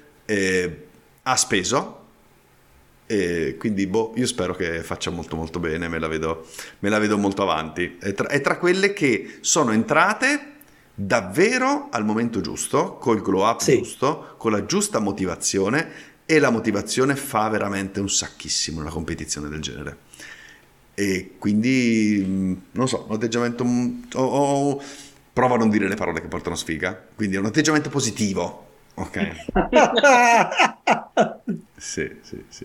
[1.22, 2.00] ha speso,
[3.06, 6.44] e quindi boh, io spero che faccia molto molto bene, me la vedo,
[6.80, 7.96] me la vedo molto avanti.
[8.00, 10.52] È tra, è tra quelle che sono entrate
[10.92, 13.76] davvero al momento giusto, col glow up Sì.
[13.78, 19.60] giusto, con la giusta motivazione e la motivazione fa veramente un sacchissimo una competizione del
[19.60, 19.96] genere.
[20.94, 23.62] E quindi, mh, non so, un atteggiamento...
[23.62, 24.82] ho- ho-
[25.34, 28.68] provo a non dire le parole che portano sfiga, quindi è un atteggiamento positivo.
[28.94, 29.28] Ok.
[31.76, 32.64] Sì, sì, sì.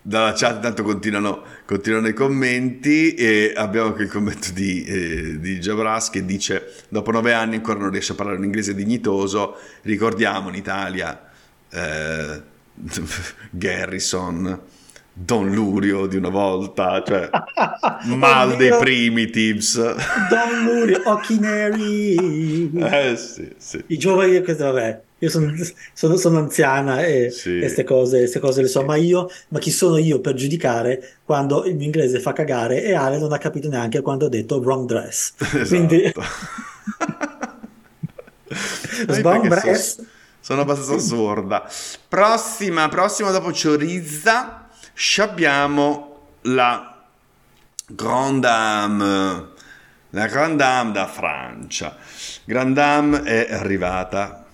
[0.00, 5.58] Dalla chat intanto continuano, continuano i commenti e abbiamo anche il commento di, eh, di
[5.58, 10.48] Jabras che dice dopo nove anni ancora non riesce a parlare un inglese dignitoso, ricordiamo
[10.48, 11.28] in Italia
[11.68, 12.42] eh,
[13.50, 14.60] Garrison,
[15.18, 17.30] Don Lurio di una volta, cioè
[18.16, 19.76] mal dei primitives.
[20.28, 22.70] Don Lurio, occhi neri.
[22.74, 23.82] Eh sì, sì.
[23.86, 25.54] I giovani, vabbè, io sono,
[25.94, 27.58] sono- sono anziana e Sì.
[27.60, 31.64] queste cose, queste cose le so, ma io, ma chi sono io per giudicare quando
[31.64, 34.86] il mio inglese fa cagare e Ale non ha capito neanche quando ho detto wrong
[34.86, 35.32] dress.
[35.66, 36.12] Quindi,
[38.48, 39.12] Esatto.
[39.14, 39.94] Sbon perché Bress.
[39.96, 40.06] sono,
[40.40, 41.68] sono abbastanza sorda.
[42.08, 44.65] Prossima, prossima dopo Choriza, ci
[45.18, 47.04] abbiamo la
[47.86, 49.48] Grand Dame,
[50.10, 51.96] la Grand Dame da Francia.
[52.44, 54.44] Grand Dame è arrivata.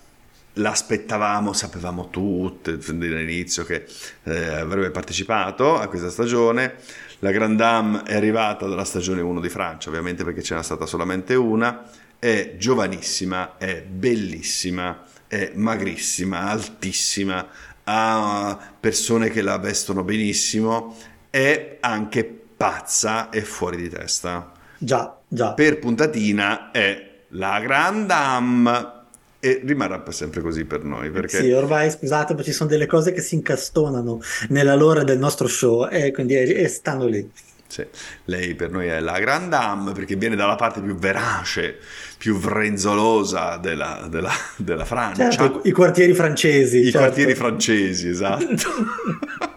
[0.57, 3.87] L'aspettavamo, sapevamo tutte fin dall'inizio che
[4.25, 6.75] eh, avrebbe partecipato a questa stagione.
[7.21, 10.85] La Grand Dame è arrivata dalla stagione 1 di Francia, ovviamente perché ce n'era stata
[10.85, 11.89] solamente una.
[12.19, 17.49] È giovanissima, è bellissima, è magrissima, altissima,
[17.85, 20.97] ha persone che la vestono benissimo,
[21.31, 22.25] è anche
[22.57, 24.53] pazza e fuori di testa.
[24.79, 25.55] Già, già.
[25.55, 29.01] Per puntatina è la Grand Dame
[29.41, 33.13] e rimarrà sempre così per noi perché Sì, ormai scusate, ma ci sono delle cose
[33.13, 37.29] che si incastonano nella lore del nostro show e quindi e stanno lì.
[37.73, 37.87] Sì,
[38.27, 41.79] lei per noi è la Grand Dame perché viene dalla parte più verace,
[42.19, 45.31] più vrenzolosa della, della- della Francia.
[45.31, 46.81] Certo, i quartieri francesi.
[46.81, 46.99] I certo.
[46.99, 48.69] quartieri francesi, esatto.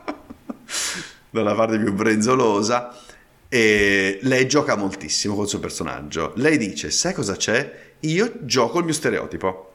[1.29, 2.97] dalla parte più brenzolosa.
[3.49, 6.31] E lei gioca moltissimo col suo personaggio.
[6.37, 7.95] Lei dice: Sai cosa c'è?
[7.99, 9.73] Io gioco il mio stereotipo.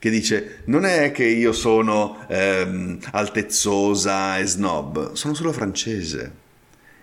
[0.00, 6.46] Che dice: Non è che io sono ehm, altezzosa e snob, sono solo francese.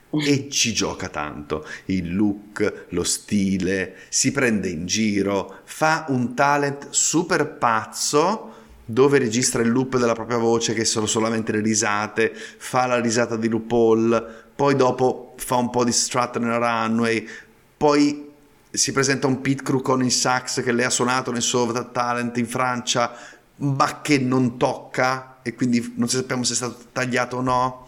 [0.10, 1.68] E ci gioca tanto.
[1.86, 8.54] Il look, lo stile, si prende in giro, fa un talent super pazzo
[8.86, 13.36] dove registra il loop della propria voce che sono solamente le risate, fa la risata
[13.36, 17.28] di RuPaul, poi dopo fa un po' di strut nella runway,
[17.76, 18.32] poi
[18.70, 22.38] si presenta un pit crew con il sax che lei ha suonato nel suo talent
[22.38, 23.14] in Francia,
[23.58, 27.85] ma che non tocca e quindi non sappiamo se è stato tagliato o no.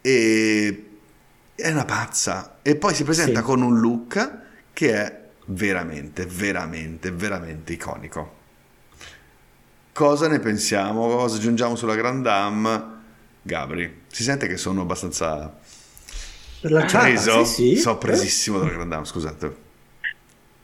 [0.00, 0.84] E,
[1.54, 3.42] è una pazza e poi si presenta Sì.
[3.42, 4.38] con un look
[4.72, 8.38] che è veramente, veramente, veramente iconico.
[9.92, 11.06] Cosa ne pensiamo?
[11.08, 12.98] Cosa aggiungiamo sulla Grand Dame?
[13.42, 15.58] Gabri, si sente che sono abbastanza
[16.62, 17.44] Lanciata, preso?
[17.44, 17.74] sì, sì.
[17.74, 19.56] Sono presissimo dalla Grand Dame, scusate.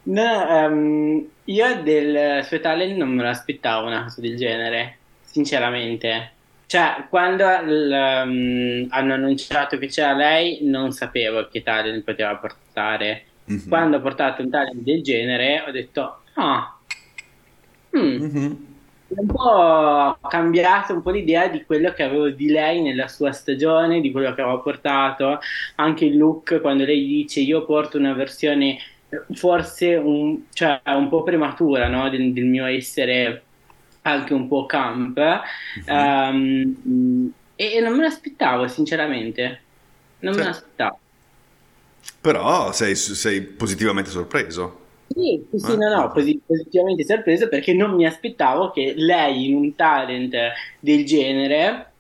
[0.09, 6.36] No, ehm, io del suo talent non me lo aspettavo una cosa del genere, sinceramente.
[6.67, 13.27] Cioè, quando ehm, hanno annunciato che c'era lei, non sapevo che talent poteva portare.
[13.45, 13.69] Mhm.
[13.69, 16.77] Quando ha portato un talent del genere, ho detto, ah,
[17.97, 18.67] mm, Mhm.
[19.09, 24.01] un po' cambiato un po' l'idea di quello che avevo di lei nella sua stagione,
[24.01, 25.39] di quello che aveva portato,
[25.77, 28.79] anche il look quando lei dice io porto una versione
[29.33, 32.11] forse un, cioè, un po' prematura no?
[32.11, 33.46] del, del mio essere
[34.11, 35.19] anche un po' camp
[35.85, 39.69] Ehm, e, e non me l'aspettavo sinceramente,
[40.19, 40.45] non me Sì.
[40.45, 41.01] l'aspettavo.
[42.21, 44.85] Però sei, sei positivamente sorpreso.
[45.09, 45.79] Sì, sì, sì, Eh?
[45.79, 50.35] no, no, posi- positivamente sorpreso perché non mi aspettavo che lei in un talent
[50.81, 51.96] del genere,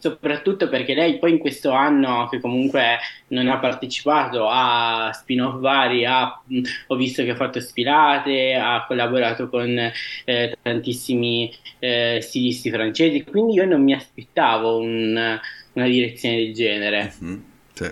[0.00, 6.04] soprattutto perché lei poi in questo anno che comunque non ha partecipato a spin-off vari,
[6.04, 6.42] ha-
[6.88, 9.76] ho visto che ha fatto sfilate, ha collaborato con
[10.24, 15.40] eh, tantissimi eh, stilisti francesi, quindi io non mi aspettavo un-
[15.72, 17.14] una direzione del genere.
[17.20, 17.44] Mhm.
[17.72, 17.90] Sì.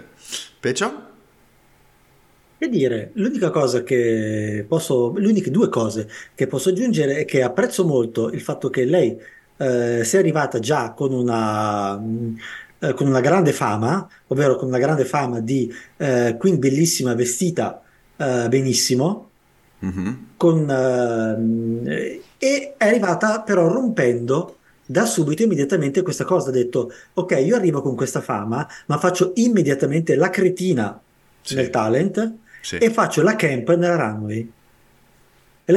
[0.61, 1.11] Pecio?
[2.57, 7.43] Che dire, l'unica cosa che posso, le uniche due cose che posso aggiungere è che
[7.43, 9.17] apprezzo molto il fatto che lei
[9.57, 12.37] eh, sia arrivata già con una, mh,
[12.81, 17.81] eh, con una grande fama, ovvero con una grande fama di eh, queen bellissima vestita
[18.17, 19.29] eh, benissimo,
[19.81, 20.27] Mhm.
[20.37, 21.83] con, ehm,
[22.39, 26.51] e è arrivata però rompendo da subito immediatamente questa cosa.
[26.51, 31.01] Ha detto: Ok, io arrivo con questa fama, ma faccio immediatamente la cretina
[31.41, 31.55] Sì.
[31.57, 32.77] nel talent Sì.
[32.77, 34.53] e faccio la camp nella runway.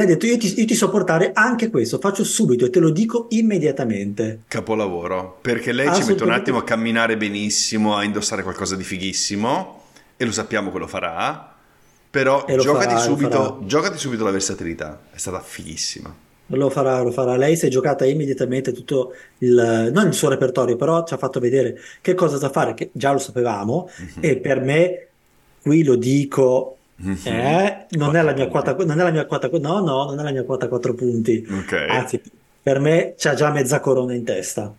[0.00, 2.80] E ha detto: io ti, io ti so portare anche questo, faccio subito e te
[2.80, 4.40] lo dico immediatamente.
[4.48, 9.82] Capolavoro, perché lei ci mette un attimo a camminare benissimo, a indossare qualcosa di fighissimo
[10.16, 11.54] e lo sappiamo che lo farà,
[12.10, 13.56] però lo giocati, farà, lo subito, farà.
[13.62, 16.14] giocati subito la versatilità, è stata fighissima.
[16.50, 17.36] Lo farà, lo farà.
[17.36, 21.40] Lei si è giocata immediatamente tutto il, non il suo repertorio, però ci ha fatto
[21.40, 23.90] vedere che cosa da fare, che già lo sapevamo.
[23.96, 24.20] Mhm.
[24.20, 25.06] E per me,
[25.60, 26.75] qui lo dico.
[27.24, 30.18] Eh, non è la mia Quattro quota, non è la mia quota, no, no, non
[30.20, 31.46] è la mia quota 4 punti.
[31.50, 31.72] Ok.
[31.88, 32.20] Anzi,
[32.62, 34.74] per me c'ha già mezza corona in testa.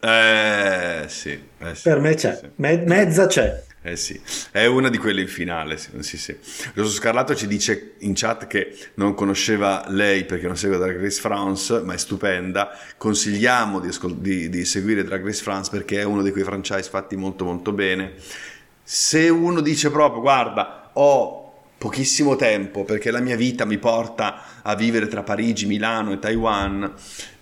[0.00, 2.50] Eh sì, eh sì, Per me c'è, sì.
[2.56, 3.66] Me- mezza c'è.
[3.80, 6.36] Eh sì, è una di quelle in finale, sì, sì, sì.
[6.74, 11.20] Rosso Scarlato ci dice in chat che non conosceva lei perché non segue Drag Race
[11.20, 12.70] France, ma è stupenda.
[12.96, 16.88] Consigliamo di, ascol- di- di seguire Drag Race France perché è uno di quei franchise
[16.88, 18.12] fatti molto molto bene.
[18.82, 21.47] Se uno dice proprio, guarda, ho
[21.78, 26.92] pochissimo tempo perché la mia vita mi porta a vivere tra Parigi, Milano e Taiwan,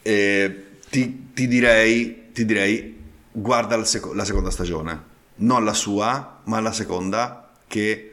[0.02, 2.94] eh, ti, ti direi, ti direi,
[3.32, 8.12] guarda la, seco- la seconda stagione non la sua, ma la seconda, che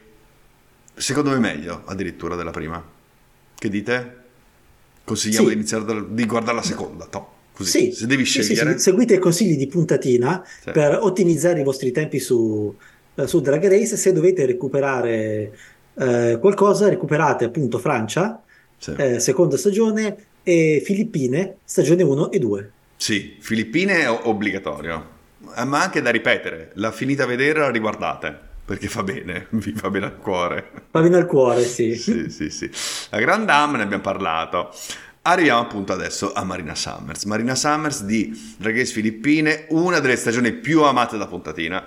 [0.93, 2.83] secondo me è meglio addirittura della prima.
[3.55, 4.17] Che dite?
[5.05, 5.53] Consigliamo Sì.
[5.53, 7.69] di iniziare dal- di guardare la seconda, toh, così.
[7.69, 11.63] Sì, Se devi sì, sì, scegliere, sì, seguite i consigli di puntatina per ottimizzare i
[11.63, 12.75] vostri tempi su,
[13.15, 13.95] eh, su Drag Race.
[13.95, 15.55] Se dovete recuperare
[15.95, 18.41] eh, qualcosa, recuperate appunto Francia,
[18.77, 18.93] sì.
[18.95, 22.71] eh, seconda stagione, e Filippine, stagione 1 e 2.
[22.95, 25.11] Sì, Filippine è obbligatorio,
[25.55, 26.71] Eh, ma anche da ripetere.
[26.75, 30.71] La finita a vedere, la riguardate, perché fa bene, vi fa bene al cuore.
[30.91, 31.95] Va bene al cuore, sì.
[31.97, 32.69] sì, sì, sì.
[33.09, 34.71] La Grand Dame ne abbiamo parlato.
[35.25, 37.23] Arriviamo appunto adesso a Marina Summers.
[37.25, 41.85] Marina Summers di Drag Race Filippine, una delle stagioni più amate da puntatina.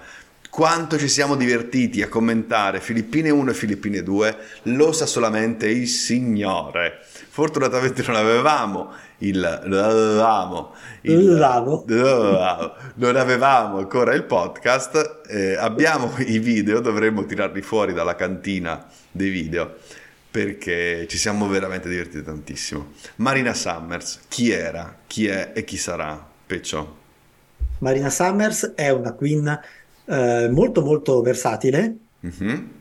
[0.56, 5.86] Quanto ci siamo divertiti a commentare Filippine 1 e Filippine 2 lo sa solamente il
[5.86, 6.98] Signore.
[7.28, 9.62] Fortunatamente non avevamo il...
[9.66, 11.18] Non avevamo il...
[12.94, 19.28] Non avevamo ancora il podcast, eh, abbiamo i video, dovremmo tirarli fuori dalla cantina dei
[19.28, 19.74] video
[20.30, 22.92] perché ci siamo veramente divertiti tantissimo.
[23.16, 26.26] Marina Summers, chi era, chi è e chi sarà?
[26.46, 27.04] Peccio.
[27.80, 29.60] Marina Summers è una queen
[30.06, 32.74] eh, molto molto versatile, Mhm.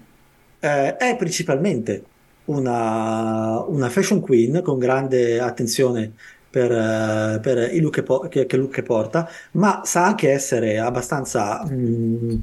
[0.60, 2.04] Eh, è principalmente
[2.46, 6.14] una, una fashion queen con grande attenzione
[6.50, 10.32] per, eh, per i look che, po- che- che look che porta, ma sa anche
[10.32, 12.36] essere abbastanza mm,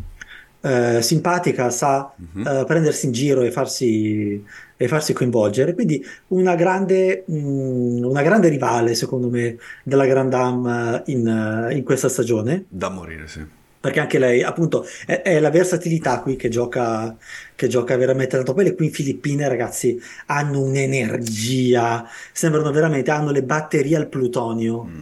[0.60, 2.46] eh, simpatica, sa Mhm.
[2.46, 4.44] eh, prendersi in giro e farsi,
[4.76, 5.74] e farsi coinvolgere.
[5.74, 12.08] Quindi una grande, mm, una grande rivale, secondo me, della Grand Dame in, in questa
[12.08, 12.64] stagione.
[12.68, 13.44] Da morire, sì.
[13.82, 17.16] Perché anche lei appunto è, è la versatilità qui che gioca,
[17.54, 18.54] che gioca veramente tanto.
[18.54, 24.84] Poi le Queen Filippine ragazzi hanno un'energia, sembrano veramente, hanno le batterie al plutonio.
[24.84, 25.00] Mm.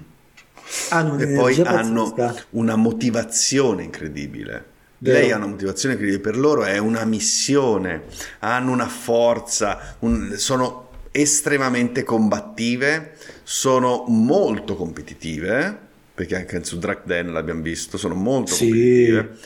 [0.89, 2.47] Hanno E poi un'energia hanno pazzesca.
[2.51, 4.65] una motivazione incredibile.
[4.99, 5.19] Vero.
[5.19, 8.05] Lei ha una motivazione incredibile, per loro è una missione,
[8.41, 15.89] hanno una forza, un- sono estremamente combattive, sono molto competitive,
[16.21, 18.69] perché anche su Drag Den l'abbiamo visto, sono molto Sì.
[18.69, 19.37] competitive,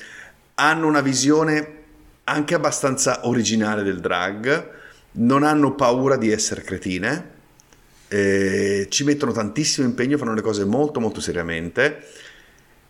[0.54, 1.82] hanno una visione
[2.24, 4.70] anche abbastanza originale del drag,
[5.12, 7.30] non hanno paura di essere cretine,
[8.08, 12.02] eh, ci mettono tantissimo impegno, fanno le cose molto molto seriamente.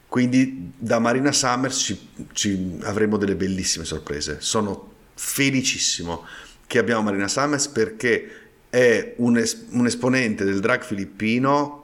[0.09, 4.37] Quindi da Marina Summers ci, ci avremo delle bellissime sorprese.
[4.41, 6.25] Sono felicissimo
[6.67, 8.31] che abbiamo Marina Summers perché
[8.71, 11.84] è un, es- un esponente del drag filippino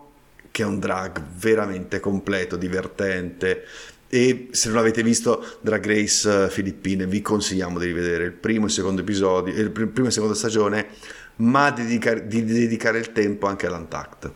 [0.60, 3.64] che è un drag veramente completo, divertente.
[4.08, 8.64] E se non avete visto Drag Race eh, Filippine, vi consigliamo di rivedere il primo
[8.64, 10.88] e il secondo episodio, il pr- primo e seconda stagione,
[11.36, 14.32] ma di dedicare, di dedicare il tempo anche all'Untucked.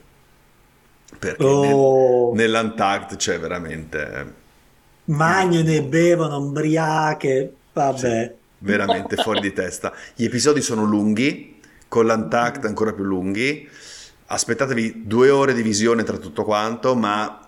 [1.18, 2.32] Perché Oh.
[2.34, 4.42] nel- nell'Untucked c'è veramente,
[5.06, 8.34] Mangiano e bevono, ubriache, vabbè.
[8.58, 9.92] veramente fuori di testa.
[10.14, 13.68] Gli episodi sono lunghi, con l'Untucked ancora più lunghi.
[14.34, 17.38] Aspettatevi due ore di visione tra tutto quanto, ma...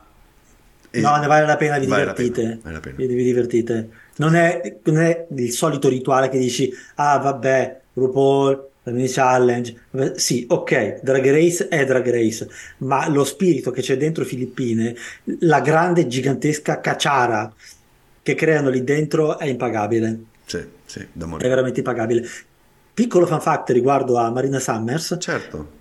[0.93, 2.43] No, ne vale la pena, vi Vale la divertite.
[2.43, 2.95] pena, vale la pena.
[2.97, 3.89] Vi, vi divertite.
[4.17, 9.75] Non è, non è il solito rituale che dici, ah vabbè, RuPaul, la mini challenge.
[10.15, 14.95] Sì, ok, Drag Race è Drag Race, ma lo spirito che c'è dentro Filippine,
[15.41, 17.53] la grande, gigantesca cacciara
[18.23, 20.19] che creano lì dentro è impagabile.
[20.47, 21.49] Sì, sì, da È morire.
[21.49, 22.27] veramente impagabile.
[22.95, 25.17] Piccolo fan fact riguardo a Marina Summers.
[25.21, 25.76] Certo.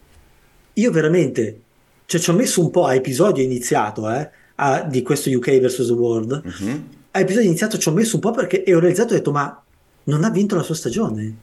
[0.77, 1.61] Io veramente,
[2.05, 5.89] cioè ci ho messo un po' a episodio iniziato, eh, a- di questo UK vs
[5.91, 6.41] World.
[6.43, 6.87] Mhm.
[7.11, 9.31] A episodio iniziato ci ho messo un po' perché e ho realizzato e ho detto,
[9.31, 9.61] ma
[10.05, 11.33] non ha vinto la sua stagione.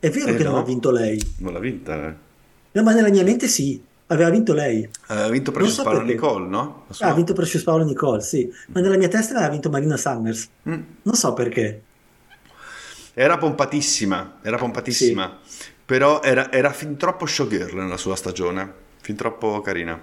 [0.00, 0.58] È vero Eh che non no.
[0.58, 1.20] ha vinto lei.
[1.38, 2.08] Non l'ha vinta.
[2.08, 2.14] eh.
[2.72, 4.88] No, ma nella mia mente sì, aveva vinto lei.
[5.06, 6.12] Ha vinto Non Precious so Paolo perché.
[6.14, 6.84] Nicole, no?
[6.90, 7.06] Sua?
[7.06, 8.50] Ha vinto Precious Paolo Nicole, sì.
[8.68, 10.48] Ma nella mia testa aveva vinto Marina Summers.
[10.68, 10.80] Mm.
[11.02, 11.82] Non so perché.
[13.14, 15.38] Era pompatissima, era pompatissima,
[15.90, 20.00] però era, era fin troppo showgirl nella sua stagione, fin troppo carina.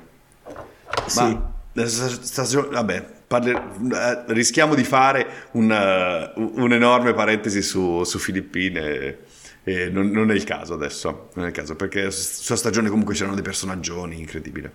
[1.06, 1.22] Sì.
[1.22, 1.54] Ma
[1.86, 9.20] stagione, vabbè, parli- eh, rischiamo di fare una- un'enorme parentesi su, su Filippine.
[9.64, 12.90] E non, non è il caso adesso, non è il caso, perché su sua stagione
[12.90, 14.70] comunque c'erano dei personaggioni incredibili.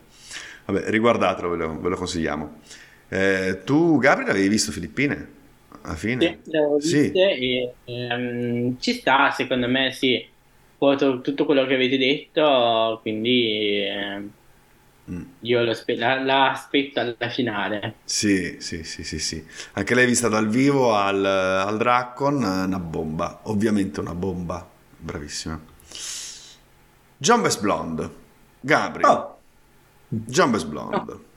[0.64, 2.60] Vabbè, riguardatelo, ve lo, ve lo consigliamo.
[3.10, 5.28] Eh, tu, Gabriele, avevi visto Filippine?
[5.82, 6.40] Alla fine?
[6.42, 7.00] Sì, le ho Sì.
[7.00, 10.30] viste e ehm, ci sta, secondo me, sì.
[10.82, 14.30] Quoto tutto quello che avete detto, quindi ehm,
[15.10, 15.22] Mm.
[15.40, 17.94] io lo aspe- la, la aspetto alla finale.
[18.04, 19.44] Sì, sì, sì, sì, sì.
[19.74, 24.68] Anche lei vista dal vivo al, al Draccon, eh, una bomba, ovviamente una bomba,
[24.98, 25.60] bravissima.
[27.16, 28.10] John Best Blonde,
[28.60, 29.38] Gabri, Oh,
[30.08, 31.30] John Best Blonde.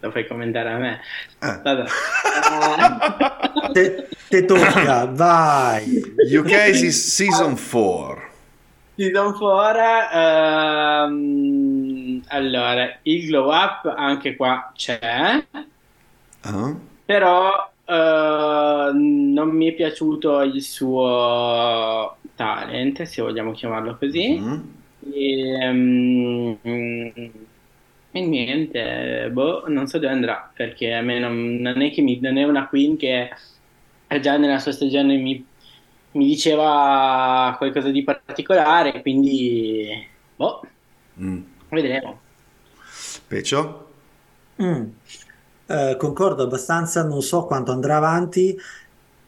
[0.00, 1.00] Lo fai commentare a me.
[1.40, 1.60] Eh.
[1.62, 1.84] Vabbè.
[3.72, 6.00] Te, te tocca, vai.
[6.32, 8.26] UK is Season 4.
[8.94, 9.80] Season 4,
[10.12, 15.44] ehm, allora, il glow up anche qua c'è,
[16.42, 16.74] Ah,
[17.04, 24.38] però eh, non mi è piaciuto il suo talent, se vogliamo chiamarlo così.
[24.38, 24.60] mm.
[25.12, 26.52] E, mm,
[28.18, 32.18] e niente, boh, non so dove andrà, perché a me non, non è che mi,
[32.20, 33.30] non è una queen che
[34.20, 35.46] già nella sua stagione mi,
[36.12, 39.88] mi diceva qualcosa di particolare, quindi
[40.34, 40.60] boh,
[41.20, 41.44] Mm.
[41.70, 42.26] vedremo.
[43.28, 43.86] Pecio?
[44.58, 45.00] Mm.
[45.66, 48.56] Eh, concordo abbastanza, non so quanto andrà avanti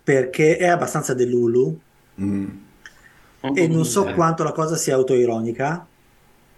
[0.02, 1.80] perché è abbastanza dell'Hulu
[2.20, 2.48] Mm.
[3.52, 5.86] e non so quanto la cosa sia autoironica.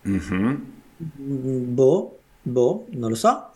[0.05, 0.83] Mhm.
[1.01, 3.51] Mm, Boh, boh, non lo so.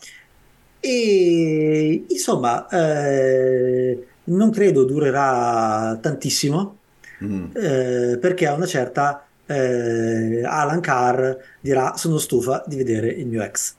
[0.80, 6.78] E insomma, eh, non credo durerà tantissimo
[7.24, 7.46] Mm.
[7.54, 13.42] eh, perché a una certa eh, Alan Carr dirà: Sono stufa di vedere il mio
[13.42, 13.72] ex.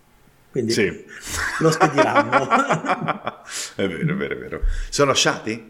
[0.49, 1.05] Quindi Sì.
[1.61, 2.47] lo spediranno.
[3.75, 4.61] è vero, è vero, è vero.
[4.89, 5.69] Sono lasciati?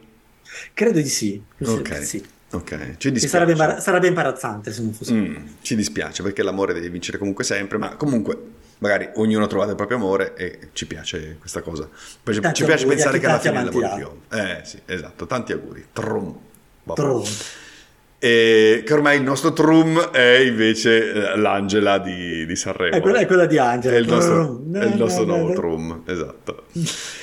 [0.74, 1.44] Credo di sì.
[1.62, 2.04] Ok.
[2.06, 2.26] Sì.
[2.52, 3.28] Ok, ci dispiace.
[3.28, 5.12] sarebbe, imbar- sarebbe imbarazzante se non fosse.
[5.14, 8.38] Mm, ci dispiace perché l'amore deve vincere comunque sempre, ma comunque
[8.80, 11.90] magari ognuno ha trovato il proprio amore e ci piace questa cosa.
[12.24, 14.38] Poi ci, Tanti ci piace auguri pensare che alla fine lavori più.
[14.38, 15.88] Eh sì, esatto, tanti auguri.
[15.94, 16.36] Trum.
[16.94, 17.24] Tron.
[18.20, 22.96] E che ormai il nostro Trum è invece eh, l'Angela di, di Sanremo.
[22.96, 23.96] È quella, è quella di Angela.
[23.96, 25.60] È il nostro, No, è il nostro no, no, nuovo no.
[25.60, 26.64] Trum, esatto.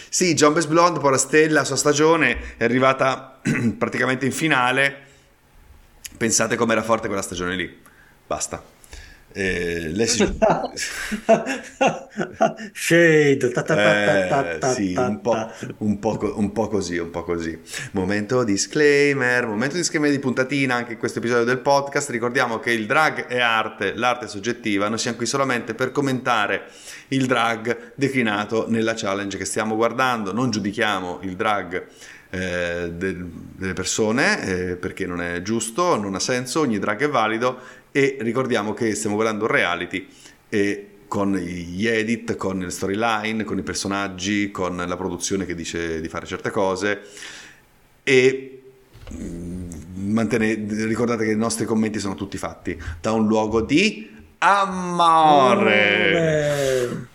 [0.09, 3.41] Sì, John Best Blonde, poi la stella, la sua stagione è arrivata
[3.77, 5.03] praticamente in finale.
[6.17, 7.83] Pensate com'era forte quella stagione lì.
[8.27, 8.74] Basta.
[9.37, 10.22] Eh, lei si...
[12.72, 13.51] Shade.
[13.51, 17.11] ta ta ta ta Eh, sì, un po', un, po', co- un po' così, un
[17.11, 17.59] po' così.
[17.93, 22.11] Momento disclaimer, momento disclaimer di puntatina anche in questo episodio del podcast.
[22.11, 24.89] Ricordiamo che il drag è arte, l'arte è soggettiva.
[24.89, 26.66] Noi siamo qui solamente per commentare
[27.09, 30.32] il drag declinato nella challenge che stiamo guardando.
[30.32, 31.87] Non giudichiamo il drag
[32.30, 37.09] eh, del- delle persone eh, perché non è giusto, non ha senso, ogni drag è
[37.09, 40.05] valido e ricordiamo che stiamo guardando un reality
[40.49, 46.01] e con gli edit, con le storyline, con i personaggi, con la produzione che dice
[46.01, 47.03] di fare certe cose
[48.03, 48.62] e
[49.14, 55.70] mm, mantene- ricordate che i nostri commenti sono tutti fatti da un luogo di amore.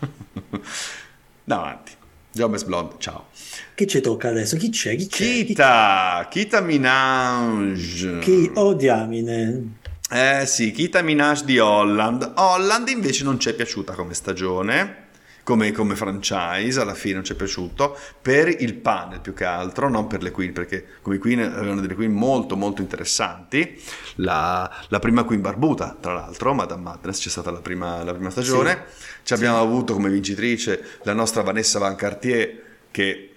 [1.44, 1.92] Andiamo avanti.
[2.32, 3.26] Jobbes Blonde, ciao.
[3.74, 4.56] Chi ci tocca adesso?
[4.56, 4.96] Chi c'è?
[4.96, 5.44] Chi c'è?
[5.44, 8.20] Kita, Kita Minaj.
[8.20, 8.50] Chi?
[8.54, 9.78] Oh diamine.
[10.12, 12.32] Eh sì, Kita Minaj di Holland.
[12.34, 15.06] Holland invece non ci è piaciuta come stagione,
[15.44, 19.88] come, come franchise, alla fine non ci è piaciuto, per il panel più che altro,
[19.88, 23.80] non per le queen, perché come queen avevano delle queen molto molto interessanti.
[24.16, 28.30] La, la prima queen barbuta, tra l'altro, Madame Madness, c'è stata la prima, la prima
[28.30, 28.86] stagione.
[29.22, 33.34] Ci abbiamo avuto come vincitrice la nostra Vanessa Van Cartier, che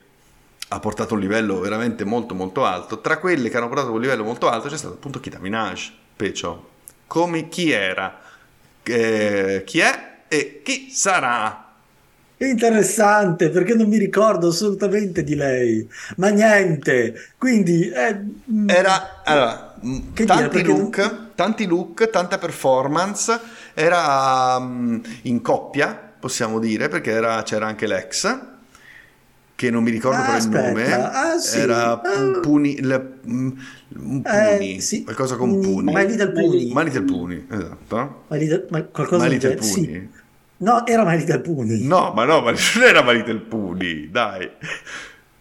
[0.69, 2.99] ha portato un livello veramente molto molto alto.
[2.99, 6.69] Tra quelle che hanno portato un livello molto alto c'è stato appunto Kita Minaj, Pecio.
[7.07, 8.19] Come chi era,
[8.83, 11.59] eh, chi è e chi sarà.
[12.37, 15.87] Interessante, perché non mi ricordo assolutamente di lei.
[16.17, 17.33] Ma niente.
[17.37, 17.89] Quindi...
[17.89, 18.13] eh,
[18.51, 23.39] mm, Era allora, mh, Che dire, tanti non- look, tanti look, tanta performance.
[23.73, 28.51] Era mh, in coppia, possiamo dire, perché era- c'era anche l'ex.
[29.63, 32.39] Che non mi ricordo Ah, il nome, ah, sì, era ah.
[32.41, 33.49] Puni, le- mh,
[33.95, 35.05] un Eh, Puni, sì.
[35.05, 36.73] qualcosa con Puni, My Little Pony.
[36.73, 38.23] My Little Pony, esatto.
[38.27, 40.09] My Little- ma qualcosa My del Little genere, sì.
[40.57, 41.81] No, era My Little Pony.
[41.87, 44.49] No, ma no, ma non era My Little Puni, dai.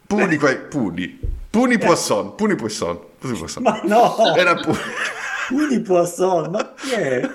[0.06, 1.18] Puni, qua, Puni.
[1.50, 3.62] Puni Poisson, Puni Poisson, Puni Poisson.
[3.64, 4.36] Ma no!
[4.36, 4.78] Era Puni.
[5.48, 7.28] Puni Poisson, ma chi è?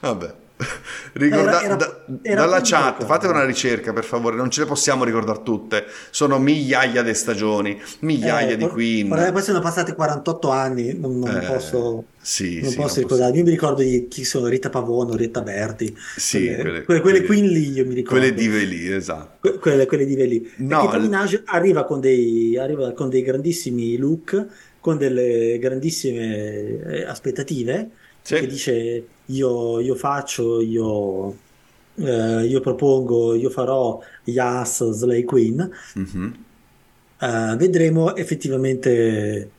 [0.00, 0.34] Vabbè.
[1.12, 4.66] Ricorda- Era- era- da- era dalla chat, fate una ricerca per favore, non ce le
[4.66, 5.84] possiamo ricordare tutte.
[6.10, 9.06] Sono migliaia di stagioni, migliaia Eh, di por- queen.
[9.08, 13.02] guardate, poi sono passati 48 anni, non, non Eh, posso, sì, non sì, posso non
[13.08, 13.36] ricordare.
[13.36, 17.22] Io mi ricordo di chi sono Rita Pavono, Rita Berti, Sì, quelle, quelle- quelle, quelle
[17.24, 18.18] queen lì io mi ricordo.
[18.20, 19.36] Quelle dive lì, esatto.
[19.40, 20.52] Que- quelle, quelle dive lì.
[20.56, 24.46] No, Kita il- Minaj arriva con dei, arriva con dei grandissimi look,
[24.80, 27.90] con delle grandissime eh, aspettative,
[28.22, 28.34] Sì.
[28.40, 31.36] che dice io, io faccio, io,
[31.96, 35.70] eh, io propongo, io farò Yas Slay Queen.
[35.94, 36.34] Mhm.
[37.20, 39.50] Eh, vedremo effettivamente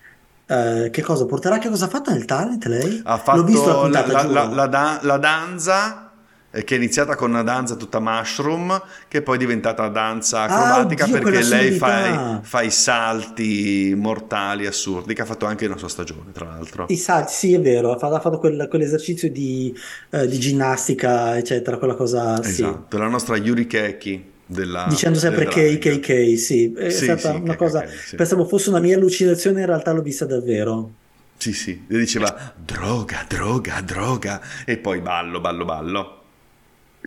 [0.45, 3.01] eh, che cosa porterà, che cosa ha fatto nel talent lei?
[3.03, 6.08] Ha L'ho visto la fatto la, puntata, la- la- la la danza
[6.51, 11.07] che è iniziata con una danza tutta mushroom che poi è diventata danza acrobatica Ah,
[11.07, 15.89] oddio, perché lei fa, fa i salti mortali assurdi che ha fatto anche nella sua
[15.89, 19.73] stagione tra l'altro I salti, sì, è vero, ha fatto, ha fatto quel- quell'esercizio di,
[20.09, 22.49] eh, di ginnastica, eccetera, quella cosa, sì.
[22.49, 25.47] esatto la nostra Yuri Keki della, Dicendo sempre.
[25.47, 28.15] KKK, sì, è Sì, stata sì, una KKK, cosa, sì.
[28.15, 30.95] pensavo fosse una mia allucinazione, in realtà l'ho vista davvero.
[31.37, 36.18] sì sì le diceva droga droga droga e poi ballo ballo ballo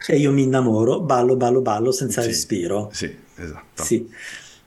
[0.07, 2.89] E io mi innamoro, ballo, ballo, ballo, senza Sì, respiro.
[2.93, 4.09] sì esatto Sì.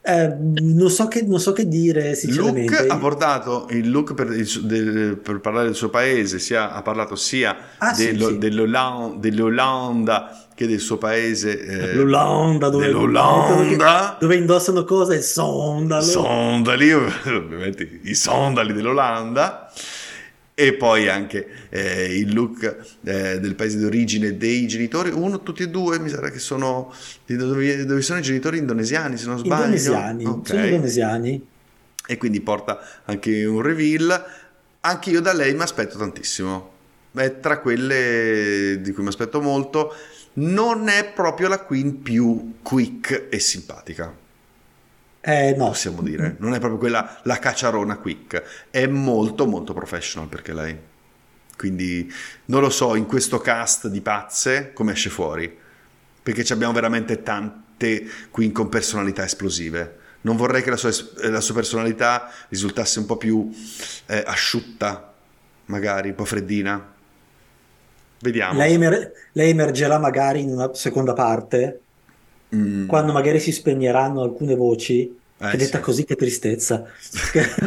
[0.08, 2.78] Eh, non so che, non so che dire, sinceramente.
[2.82, 7.16] Luke ha portato il look per, del- per parlare del suo paese, sia, ha parlato
[7.16, 8.38] sia Ah, dello- sì.
[8.38, 11.60] dell'Olan- dell'Olanda che del suo paese.
[11.60, 14.18] eh, L'Olanda, dove, dell'Olanda.
[14.20, 15.16] dove indossano cosa?
[15.16, 16.04] Il sondalo.
[16.04, 19.72] sondali, ovviamente i sondali dell'Olanda.
[20.58, 22.64] E poi anche eh, il look
[23.04, 26.94] eh, del paese d'origine dei genitori, uno, tutti e due, mi sa che sono
[27.26, 29.64] dove, dove sono i genitori indonesiani, se non sbaglio.
[29.64, 30.48] Indonesiani, Ok.
[30.48, 31.46] sono indonesiani.
[32.08, 34.26] e quindi porta anche un reveal.
[34.80, 36.72] Anche io da lei mi aspetto tantissimo.
[37.12, 39.94] È tra quelle di cui mi aspetto molto.
[40.36, 44.14] Non è proprio la queen più quick e simpatica,
[45.28, 45.70] Eh, no.
[45.70, 46.36] possiamo dire.
[46.38, 48.44] Non è proprio quella la cacciarona quick.
[48.70, 50.78] È molto molto professional perché lei.
[51.58, 52.12] Quindi
[52.46, 55.52] non lo so in questo cast di pazze come esce fuori.
[56.22, 59.98] Perché ci abbiamo veramente tante queen con personalità esplosive.
[60.22, 63.52] Non vorrei che la sua, eh, la sua personalità risultasse un po' più
[64.06, 65.14] eh, asciutta
[65.66, 66.94] magari un po' freddina.
[68.20, 68.58] Vediamo.
[68.58, 71.82] Lei, emer- lei emergerà magari in una seconda parte,
[72.56, 72.88] Mm.
[72.88, 75.18] quando magari si spegneranno alcune voci.
[75.38, 75.84] Eh, Che detta sì.
[75.84, 76.86] così, che tristezza.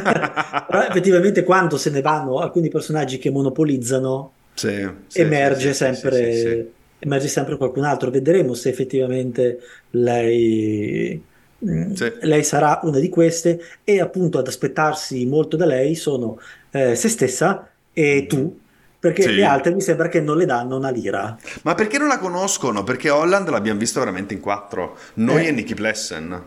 [0.66, 7.28] Però effettivamente quando se ne vanno alcuni personaggi che monopolizzano, Sì, sì, emerge sempre, emerge
[7.28, 8.10] sempre qualcun altro.
[8.10, 9.58] Vedremo se effettivamente
[9.90, 11.22] lei,
[11.64, 12.12] mm, Sì.
[12.22, 16.38] lei sarà una di queste e appunto ad aspettarsi molto da lei sono
[16.70, 18.58] eh, se stessa e tu,
[19.00, 19.34] perché Sì.
[19.34, 21.36] le altre mi sembra che non le danno una lira.
[21.62, 22.82] Ma perché non la conoscono?
[22.84, 24.96] Perché Holland l'abbiamo visto veramente in quattro.
[25.14, 25.48] Noi Eh.
[25.48, 26.42] e Nicky Plessen.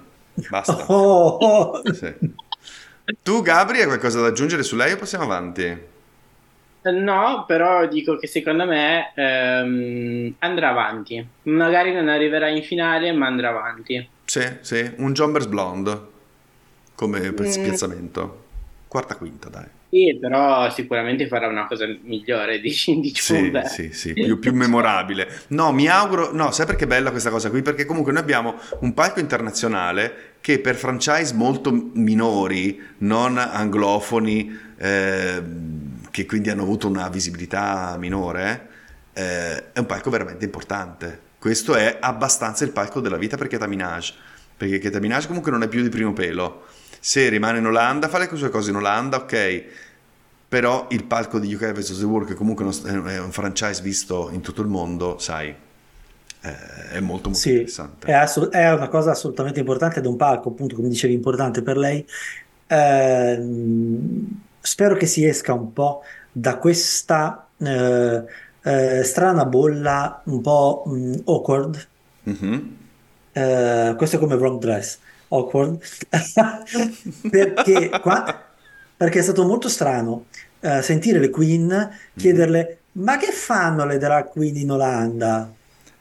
[0.49, 0.85] Basta.
[0.87, 1.37] Oh,
[1.79, 1.81] oh.
[1.93, 2.13] Sì.
[3.23, 5.89] Tu, Gabri, hai qualcosa da aggiungere su lei o passiamo avanti?
[6.83, 11.23] No, però dico che secondo me ehm, andrà avanti.
[11.43, 14.09] Magari non arriverà in finale, ma andrà avanti.
[14.25, 15.99] Sì, sì, un Jombers Blonde
[16.95, 17.43] come Mm.
[17.45, 18.43] spiazzamento.
[18.87, 19.65] Quarta, quinta, dai.
[19.93, 22.69] Sì, però sicuramente farà una cosa migliore di,
[23.01, 25.27] di Sì, sì, sì, più, più memorabile.
[25.47, 27.61] No, mi auguro, no, sai perché è bella questa cosa qui?
[27.61, 35.43] Perché comunque noi abbiamo un palco internazionale che per franchise molto minori, non anglofoni, eh,
[36.09, 38.69] che quindi hanno avuto una visibilità minore,
[39.11, 41.19] eh, è un palco veramente importante.
[41.37, 44.13] Questo è abbastanza il palco della vita per Keta Minaj,
[44.55, 46.67] perché Keta Minaj comunque non è più di primo pelo.
[47.03, 49.63] Se rimane in Olanda, fa le sue cose in Olanda, ok,
[50.47, 51.99] però il palco di UK vs.
[51.99, 55.49] The World, che comunque è un- franchise visto in tutto il mondo, sai,
[56.41, 58.07] eh, è molto molto Sì, interessante.
[58.07, 61.61] è, assolut- è una cosa assolutamente importante ed è un palco, appunto, come dicevi, importante
[61.61, 62.05] per lei.
[62.67, 68.23] Ehm, spero che si esca un po' da questa eh,
[68.63, 71.89] eh, strana bolla un po' mh, awkward.
[72.25, 72.77] Mhm.
[73.33, 74.99] Eh, questo è come wrong dress,
[75.31, 75.79] awkward.
[77.29, 78.45] Perché, qua-
[78.95, 80.25] perché è stato molto strano
[80.59, 85.51] eh, sentire le Queen chiederle: Ma che fanno le drag queen in Olanda?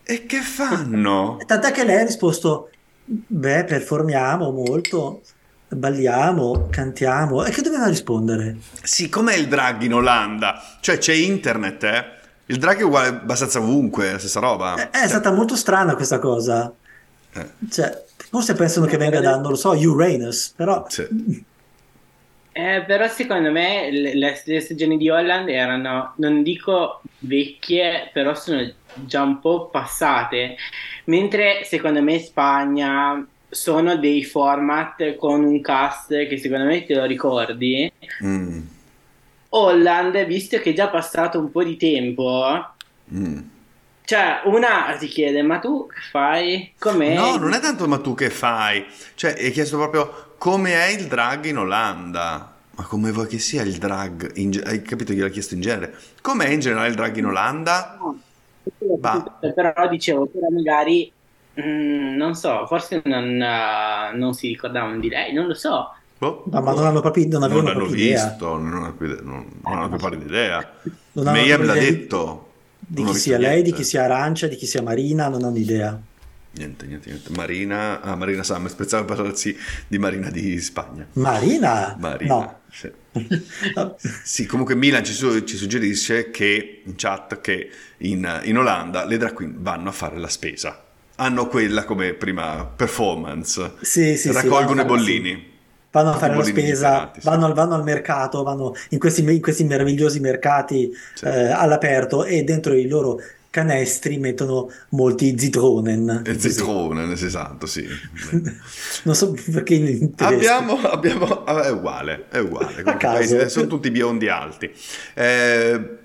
[0.03, 1.39] E che fanno?
[1.47, 2.71] Tant'è che lei ha risposto:
[3.05, 5.23] Beh, performiamo molto,
[5.69, 7.45] balliamo, cantiamo.
[7.45, 8.57] E che doveva rispondere?
[8.83, 10.61] Sì, com'è il drag in Olanda?
[10.81, 12.05] Cioè c'è internet, eh?
[12.47, 14.75] Il drag è uguale abbastanza ovunque, la stessa roba.
[14.75, 16.73] È, è stata molto strana questa cosa.
[17.33, 21.05] Eh, Cioè, forse pensano che venga da, non lo so, Uranus, però sì.
[22.53, 28.69] Eh, però secondo me le, le- stagioni di Holland erano, non dico vecchie, però sono
[28.95, 30.57] già un po' passate.
[31.05, 37.05] Mentre secondo me Spagna sono dei format con un cast che secondo me te lo
[37.05, 37.93] ricordi.
[38.25, 38.61] Mm,
[39.51, 42.75] Holland, visto che è già passato un po' di tempo,
[43.13, 43.39] mm.
[44.11, 46.73] Cioè una ti chiede, ma tu che fai?
[46.77, 47.15] Com'è?
[47.15, 48.85] No, non è tanto ma tu che fai?
[49.15, 52.53] Cioè, hai chiesto proprio come è il drag in Olanda.
[52.75, 54.33] Ma come vuoi che sia il drag?
[54.35, 55.13] in hai capito?
[55.13, 55.95] Gliel'ha chiesto in genere.
[56.21, 57.99] Com'è in generale il drag in Olanda?
[58.99, 59.39] Bah.
[59.39, 61.13] Però dicevo, però magari,
[61.61, 65.95] mm, non so, forse non, eh, non si ricordavano di lei, non lo so.
[66.19, 68.27] No, ma non hanno proprio, non Non avevano l'hanno proprio idea.
[68.27, 70.69] visto, non hanno più, non, non hanno più pari idea.
[71.13, 72.49] Non hanno Mayhem proprio l'ha idea di- detto.
[72.93, 73.83] Di ho chi sia lei, di niente.
[73.83, 75.97] chi sia Arancia, di chi sia Marina, non hanno idea.
[76.53, 77.31] Niente, niente, niente.
[77.31, 81.07] Marina, ah, Marina Summers, pensavo parlarsi di Marina di Spagna.
[81.13, 81.97] Marina?
[82.01, 82.59] Marina, No.
[82.69, 82.91] sì.
[84.25, 89.17] Sì, comunque Milan ci, su- ci suggerisce che in chat che in, in Olanda le
[89.19, 90.85] drag queen vanno a fare la spesa.
[91.17, 93.75] Hanno quella come prima performance.
[93.83, 95.50] Sì, sì, sì, Raccolgono i a fare- bollini.
[95.93, 97.21] Vanno a fare la spesa, sì.
[97.25, 101.25] vanno, al- vanno al mercato, vanno in questi, in questi meravigliosi mercati Sì.
[101.25, 103.21] eh, all'aperto e dentro i loro
[103.51, 106.23] canestri mettono molti zitronen.
[106.25, 107.85] E zitrone, esatto, sì.
[109.03, 110.13] Non so perché in.
[110.19, 112.83] Abbiamo, abbiamo, ah, è uguale, è uguale.
[112.83, 114.71] Paesi- sono tutti biondi alti.
[115.15, 115.99] Eh,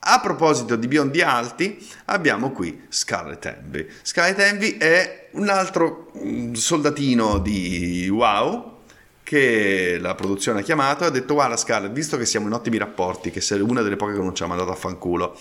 [0.00, 3.86] a proposito di biondi alti, abbiamo qui Scarlett Envy.
[4.00, 8.76] Scarlett Envy è un altro mm, soldatino di Wow
[9.28, 12.78] che la produzione ha chiamato e ha detto guarda Scarlett, visto che siamo in ottimi
[12.78, 15.36] rapporti, che sei una delle poche che non ci ha mandato a fanculo,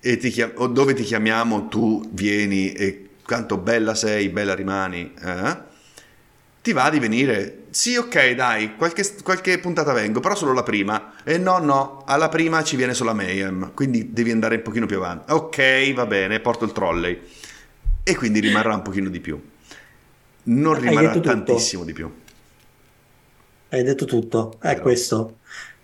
[0.00, 5.56] e ti chiam- dove ti chiamiamo tu vieni e quanto bella sei, bella rimani, eh?
[6.62, 7.64] ti va di venire?
[7.68, 11.12] Sì, ok, dai, qualche, qualche puntata vengo, però solo la prima.
[11.22, 14.96] E no, no, alla prima ci viene solo Mayhem, quindi devi andare un pochino più
[14.96, 15.32] avanti.
[15.32, 17.20] Ok, va bene, porto il trolley.
[18.02, 19.38] E quindi rimarrà un pochino di più.
[20.44, 21.28] Non rimarrà detto tutto.
[21.28, 22.10] tantissimo di più.
[23.70, 24.82] Hai detto tutto, è Vero.
[24.82, 25.36] questo.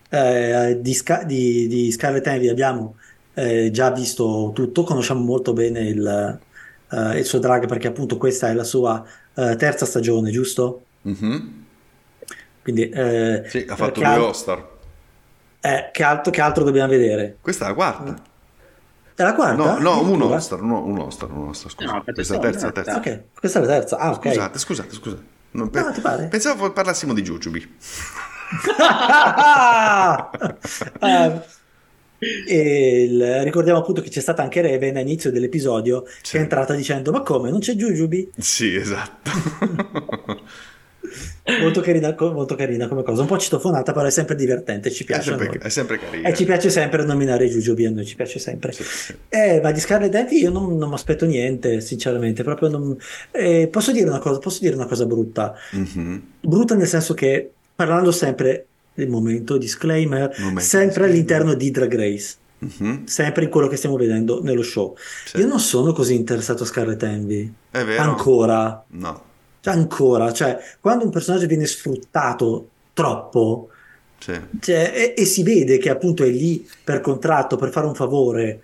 [0.08, 2.96] Eh, di, Sca- di- di Scarlet Envy abbiamo
[3.34, 6.40] eh, già visto tutto, conosciamo molto bene il,
[6.90, 9.04] eh, il suo drag perché appunto questa è la sua
[9.34, 10.82] eh, terza stagione, giusto?
[11.02, 11.64] Mhm.
[12.62, 14.72] Quindi, eh, Sì, ha fatto due All-Star.
[15.60, 17.36] Eh, che altro, che altro dobbiamo vedere?
[17.40, 18.22] Questa è la quarta.
[19.16, 19.78] È la quarta?
[19.78, 20.22] No, no, un?
[20.22, 21.92] Oscar, un, Oscar, scusa.
[21.92, 22.96] No, questa è la terza, terza.
[22.96, 23.96] Ok, questa è la terza.
[23.96, 24.28] Ah, ok.
[24.28, 25.22] Scusate, scusate, scusate.
[25.54, 26.26] Non No, ti pare?
[26.26, 27.68] Pensavo parlassimo di Jujubee.
[31.00, 31.40] Eh,
[32.48, 36.32] e il- ricordiamo appunto che c'è stata anche Raven all'inizio dell'episodio Sì.
[36.32, 38.30] che è entrata dicendo ma come non c'è Jujubi?
[38.38, 39.30] Sì, esatto.
[41.60, 45.06] Molto carina, molto carina come cosa, un po' citofonata però è sempre divertente, ci è,
[45.06, 46.28] piace a sempre, è sempre carina.
[46.28, 48.72] E ci piace sempre nominare a noi ci piace sempre.
[48.72, 49.14] Sì, sì.
[49.28, 52.96] Eh, ma di Scarlet Envy io non, non mi aspetto niente, sinceramente, proprio non...
[53.30, 56.22] eh, posso dire una cosa, posso dire una cosa brutta, Mhm.
[56.40, 61.10] brutta nel senso che parlando sempre del momento disclaimer, Momento sempre disclaimer.
[61.10, 62.34] all'interno di Drag Race.
[62.56, 63.04] Mhm.
[63.04, 64.96] sempre in quello che stiamo vedendo nello show.
[65.26, 65.36] Sì.
[65.38, 67.52] Io non sono così interessato a Scarlet Envy.
[67.70, 68.00] È vero?
[68.00, 68.82] Ancora.
[68.92, 69.22] No.
[69.64, 70.30] Cioè, ancora.
[70.30, 73.70] Cioè, quando un personaggio viene sfruttato troppo
[74.18, 74.38] Sì.
[74.60, 78.62] cioè, e, e si vede che appunto è lì per contratto, per fare un favore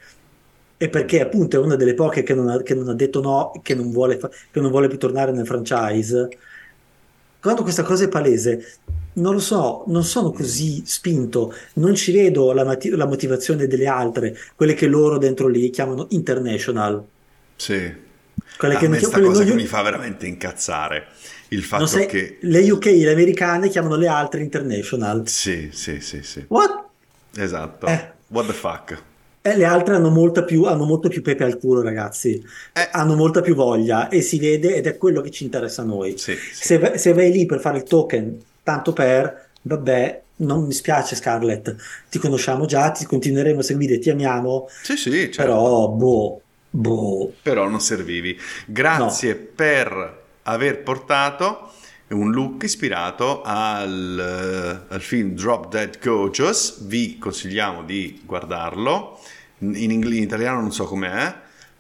[0.77, 3.53] e perché appunto è una delle poche che non ha, che non ha detto no,
[3.63, 4.19] che non vuole,
[4.51, 6.29] che non vuole più tornare nel franchise.
[7.41, 8.79] Quando questa cosa è palese,
[9.15, 13.87] non lo so, non sono così spinto, non ci vedo la, mati- la motivazione delle
[13.87, 17.03] altre, quelle che loro dentro lì chiamano international.
[17.57, 18.09] Sì.
[18.61, 21.07] Quelle a che me sta quelle cosa non- che mi fa veramente incazzare.
[21.49, 22.37] Il fatto sai- che...
[22.43, 25.27] le UK, le americane chiamano le altre international.
[25.27, 26.45] Sì, sì, sì, sì.
[26.49, 26.85] What?
[27.37, 27.87] Esatto.
[27.87, 28.13] Eh.
[28.29, 29.03] What the fuck?
[29.43, 32.41] E le altre hanno, molta più, hanno molto più pepe al culo, ragazzi.
[32.75, 32.89] Eh.
[32.93, 36.19] Hanno molta più voglia e si vede ed è quello che ci interessa a noi.
[36.19, 36.65] Sì, sì.
[36.67, 41.17] Se, vai- se vai lì per fare il token, tanto per, vabbè, non mi spiace
[41.17, 41.75] Scarlett,
[42.11, 45.37] ti conosciamo già, ti continueremo a seguire, ti amiamo, Sì, sì, certo.
[45.43, 46.41] però, boh,
[46.71, 47.35] boh.
[47.43, 48.39] Però non servivi.
[48.67, 51.73] Grazie per aver portato
[52.09, 56.85] un look ispirato al, al film Drop Dead Gorgeous.
[56.87, 59.19] Vi consigliamo di guardarlo.
[59.59, 61.35] In, ingl- in italiano non so com'è,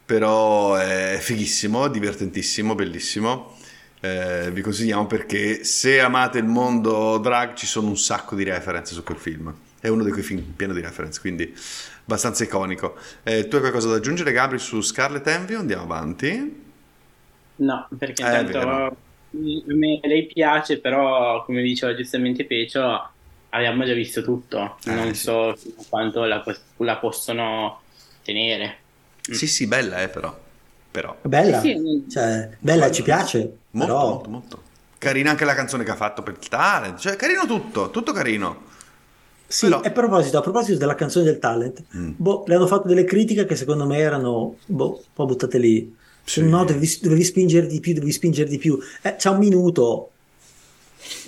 [0.04, 3.56] però è fighissimo, divertentissimo, bellissimo.
[4.02, 8.94] Eh, vi consigliamo perché se amate il mondo drag ci sono un sacco di reference
[8.94, 9.54] su quel film.
[9.80, 11.54] È uno di quei film pieno di reference, quindi
[12.10, 12.96] abbastanza iconico.
[13.22, 15.54] Eh, tu hai qualcosa da aggiungere, Gabri, su Scarlet Envy?
[15.54, 16.68] Andiamo avanti.
[17.56, 18.92] No, perché Eh, intanto a
[19.32, 23.10] me lei piace, però come diceva giustamente Pecio,
[23.50, 24.78] abbiamo già visto tutto.
[24.84, 25.22] Eh, non sì.
[25.22, 26.42] so fino a quanto la,
[26.78, 27.80] la possono
[28.22, 28.78] tenere.
[29.20, 30.36] Sì, sì, bella, eh, però.
[30.90, 31.16] Però.
[31.22, 32.10] Bella, Sì, sì.
[32.10, 33.38] cioè, bella, ci piace,
[33.72, 34.08] Molto, però...
[34.08, 34.62] molto, molto.
[34.98, 36.98] Carina anche la canzone che ha fatto per il talent.
[36.98, 38.68] Cioè, carino tutto, tutto carino.
[39.52, 42.12] Sì, Però- e a proposito, a proposito della canzone del talent, Mm.
[42.16, 45.92] boh, le hanno fatto delle critiche che secondo me erano boh, un po' buttate lì.
[46.22, 46.42] Sì.
[46.48, 48.78] No, dovevi, dovevi spingere di più, dovevi spingere di più.
[49.02, 50.10] Eh, c'è un minuto.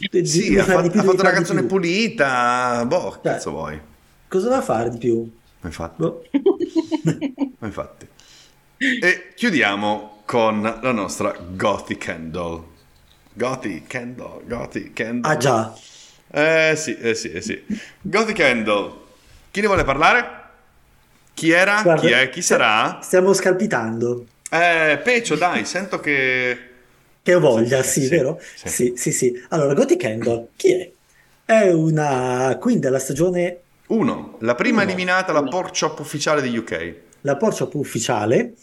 [0.08, 2.84] De- Sì, devi ha, fatto, più, ha devi fatto una canzone pulita.
[2.86, 3.32] Boh, che Cioè.
[3.32, 3.80] cazzo vuoi?
[4.28, 5.28] Cosa va a fare di più?
[5.60, 6.22] Ma Infatti, Boh.
[7.58, 8.06] ma infatti.
[8.76, 12.62] E chiudiamo con la nostra Gothic Candle.
[13.32, 15.28] Gothic Candle, Gothic Candle.
[15.32, 15.74] Ah già,
[16.34, 17.62] Eh sì, eh sì, eh sì.
[18.00, 18.92] Gothic Candle.
[19.50, 20.40] Chi ne vuole parlare?
[21.34, 21.82] Chi era?
[21.82, 22.28] Guarda, Chi è?
[22.30, 22.98] Chi sarà?
[23.02, 24.26] stiamo scalpitando.
[24.50, 26.58] Eh, Pecio, dai, sento che...
[27.22, 28.40] Che ho voglia, Sì, sì, sì, vero?
[28.54, 28.68] sì.
[28.68, 29.44] Sì, sì, sì.
[29.50, 30.92] Allora, Gothic Candle, chi è?
[31.44, 34.90] È una queen della stagione, Uno, la prima Uno.
[34.90, 36.96] eliminata, la pork chop ufficiale di UK.
[37.22, 38.54] la Porsche ufficiale.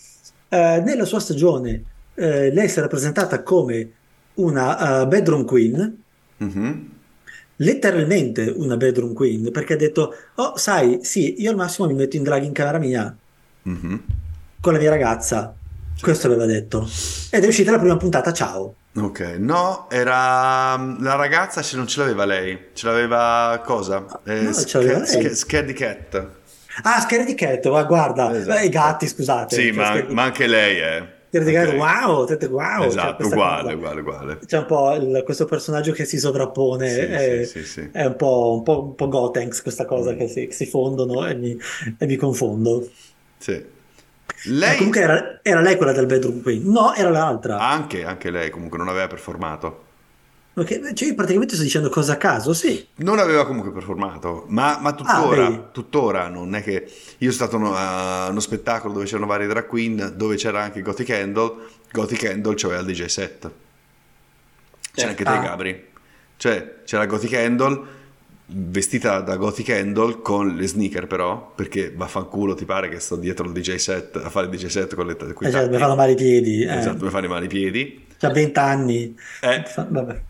[0.50, 1.84] Eh, nella sua stagione
[2.16, 3.92] eh, lei si è rappresentata come
[4.36, 6.04] una eh, bedroom queen,
[6.38, 6.99] Mhm.
[7.62, 12.16] Letteralmente una bedroom queen, perché ha detto, oh, sai, sì, io al massimo mi metto
[12.16, 13.16] in drag in camera mia
[13.64, 14.02] Mhm.
[14.60, 15.54] con la mia ragazza.
[16.02, 16.90] Questo aveva detto.
[17.30, 18.76] Ed è uscita la prima puntata, ciao.
[18.96, 24.06] Ok, no, era la ragazza, se non ce l'aveva lei, ce l'aveva cosa?
[24.26, 25.26] Eh, No, ce l'aveva Sca- lei.
[25.28, 26.28] Sca- Scaredy Cat.
[26.84, 28.58] Ah, Scaredy Cat, ma guarda, Esatto.
[28.58, 29.54] eh, i gatti, scusate.
[29.56, 31.18] Sì, Cioè, ma, Scaredy- ma anche lei è.
[31.30, 31.74] Scaredy Cat, Ok.
[31.76, 32.78] wow, tete, wow.
[32.80, 34.40] cioè, Esatto, questa uguale, uguale, uguale.
[34.46, 37.90] C'è un po' il- questo personaggio che si sovrappone, Sì, è, sì, sì, sì.
[37.92, 41.26] è un po', un po', un po' Gotenks questa cosa che si, che si fondono
[41.28, 41.58] e mi,
[41.98, 42.90] e mi confondo.
[43.38, 43.52] Sì.
[43.52, 43.68] Eh,
[44.46, 47.58] Lei, comunque era, era lei quella del bedroom queen, no, era l'altra.
[47.60, 49.88] anche, anche lei comunque non aveva performato.
[50.52, 52.86] Perché, cioè, io praticamente sto dicendo cosa a caso, sì.
[52.96, 56.86] Non aveva comunque performato, ma, ma tuttora, Ah, tuttora non è che
[57.20, 60.82] io sono stato uno- a uno spettacolo dove c'erano varie drag queen, dove c'era anche
[60.82, 61.54] Gothic Candle,
[61.92, 63.50] Gothic Candle c'aveva il DJ set.
[64.94, 65.38] C'era anche te Ah.
[65.40, 65.88] Gabri.
[66.36, 67.98] Cioè, c'era Gothic Candle
[68.52, 73.46] vestita da Gothic Candle con le sneaker però, perché vaffanculo ti pare che sto dietro
[73.46, 75.96] il DJ set a fare il DJ set con le con Eh, cioè, mi fanno
[75.96, 76.64] male i piedi.
[76.64, 76.78] Eh.
[76.80, 78.08] Esatto, mi fanno male i piedi.
[78.18, 79.16] C'ha 20 anni.
[79.42, 80.22] Eh, Vabbè.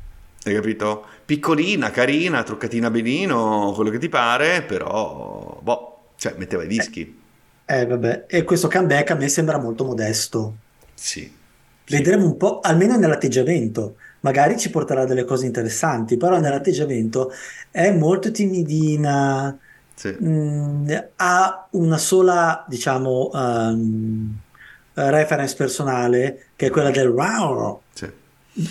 [0.50, 1.06] Hai capito?
[1.26, 7.16] Piccolina, carina, truccatina benino, quello che ti pare, però, boh, cioè, metteva i dischi.
[7.66, 10.58] Eh, vabbè, e questo comeback a me sembra molto modesto.
[10.94, 11.32] Sì.
[11.88, 13.98] Vedremo un po', almeno nell'atteggiamento.
[14.22, 17.32] Magari ci porterà delle cose interessanti, però nell'atteggiamento
[17.72, 19.58] è molto timidina,
[19.96, 20.16] Sì.
[20.24, 24.40] mm, ha una sola, diciamo, ehm,
[24.94, 27.82] reference personale, che è quella del wow.
[27.94, 28.10] Sì.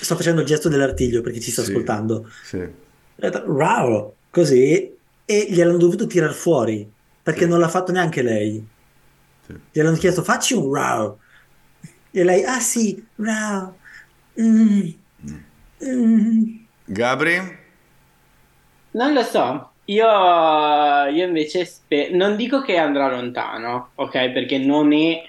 [0.01, 1.71] Sto facendo il gesto dell'artiglio per chi ci sta Sì.
[1.71, 2.29] ascoltando.
[2.43, 2.69] Sì.
[3.47, 6.89] Wow, così, e gliel'hanno dovuto tirar fuori,
[7.23, 7.49] perché Sì.
[7.49, 8.65] non l'ha fatto neanche lei.
[9.47, 9.55] Sì.
[9.73, 11.19] Gliel'hanno chiesto, facci un wow.
[12.11, 13.75] E lei, ah sì, wow.
[14.41, 14.89] Mm,
[15.85, 16.43] mm.
[16.87, 17.37] Gabri?
[18.91, 24.31] Non lo so, io, io invece spe- non dico che andrà lontano, ok?
[24.33, 25.23] Perché non è,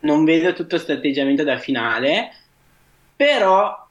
[0.00, 2.30] non vedo tutto questo atteggiamento da finale,
[3.16, 3.89] però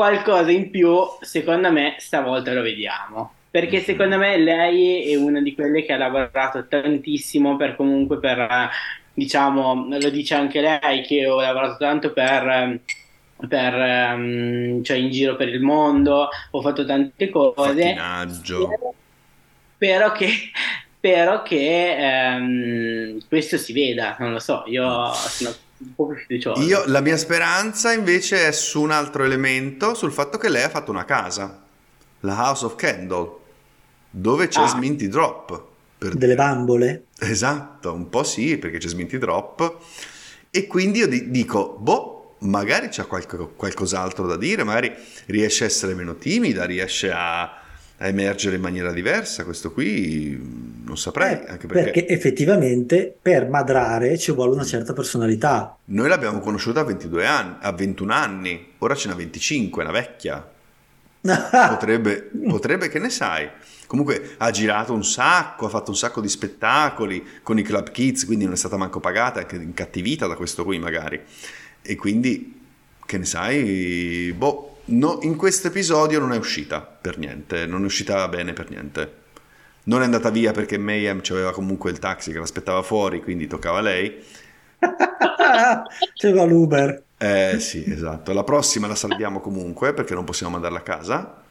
[0.00, 3.34] qualcosa in più, secondo me, stavolta lo vediamo.
[3.50, 3.82] Perché Mhm.
[3.82, 8.70] secondo me lei è una di quelle che ha lavorato tantissimo per comunque per,
[9.12, 12.80] diciamo, lo dice anche lei, che ho lavorato tanto per...
[13.48, 17.94] per, ehm, cioè in giro per il mondo, ho fatto tante cose.
[18.28, 18.94] Spero,
[19.74, 20.28] spero che,
[20.96, 25.50] spero che ehm, questo si veda, non lo so, io sono
[25.82, 26.60] un po' più fiducioso.
[26.62, 30.68] Io, la mia speranza invece è su un altro elemento, sul fatto che lei ha
[30.68, 31.62] fatto una casa,
[32.20, 33.30] la House of Candle,
[34.10, 34.68] dove c'è Ah.
[34.68, 35.68] Sminty Drop.
[36.00, 36.34] per Delle dire.
[36.34, 37.04] bambole.
[37.18, 39.76] Esatto, un po' sì, perché c'è Sminty Drop.
[40.50, 44.90] E quindi io di- dico, boh, magari c'è qualche- qualcos'altro da dire, magari
[45.26, 47.59] riesce a essere meno timida, riesce a,
[48.02, 49.44] a emergere in maniera diversa.
[49.44, 54.64] Questo qui mh, non saprei, Eh, anche perché, perché effettivamente per madrare ci vuole una
[54.64, 55.76] certa personalità.
[55.86, 59.98] noi l'abbiamo conosciuta a 22 anni, a 21 anni, ora ce n'ha 25, è una
[59.98, 60.50] vecchia.
[61.68, 63.46] Potrebbe, potrebbe, che ne sai.
[63.86, 68.24] Comunque ha girato un sacco, ha fatto un sacco di spettacoli con i Club Kids,
[68.24, 71.20] quindi non è stata manco pagata, è anche incattivita da questo qui magari.
[71.82, 72.58] E quindi,
[73.04, 77.84] che ne sai, boh, no, in questo episodio non è uscita per niente, non è
[77.86, 79.14] uscita bene per niente.
[79.84, 83.78] Non è andata via perché Mayhem aveva comunque il taxi che l'aspettava fuori, quindi toccava
[83.78, 84.22] a lei.
[86.14, 87.02] C'era l'Uber.
[87.16, 88.32] Eh sì, esatto.
[88.32, 91.42] La prossima la salviamo comunque perché non possiamo mandarla a casa.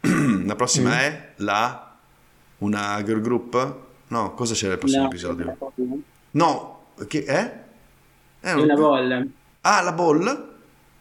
[0.44, 0.92] La prossima Mm.
[0.92, 1.96] è la
[2.58, 3.76] una girl group?
[4.08, 5.56] No, cosa c'era nel prossimo No, episodio?
[6.32, 7.58] No, che è?
[8.40, 9.24] È un- una bolla.
[9.62, 10.56] Ah, la ball?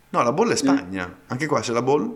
[0.09, 1.19] No, la ball è Spagna.
[1.27, 2.13] Anche qua c'è la ball?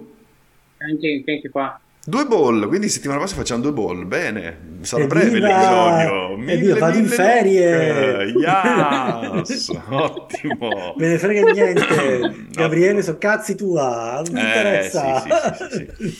[0.78, 1.80] Anche, anche qua.
[2.04, 4.08] Due ball, quindi settimana prossima facciamo due ball.
[4.08, 5.20] Bene, sarà Evviva!
[5.20, 6.52] breve l'episodio.
[6.52, 8.26] Evviva, vado in ferie!
[8.26, 8.39] like.
[8.39, 9.70] Yes!
[9.89, 10.96] Ottimo!
[10.98, 12.46] Me ne frega niente.
[12.50, 14.22] Gabriele, so cazzi tua.
[14.26, 15.22] Non mi Eh, interessa.
[15.22, 16.20] sì, sì, sì, sì.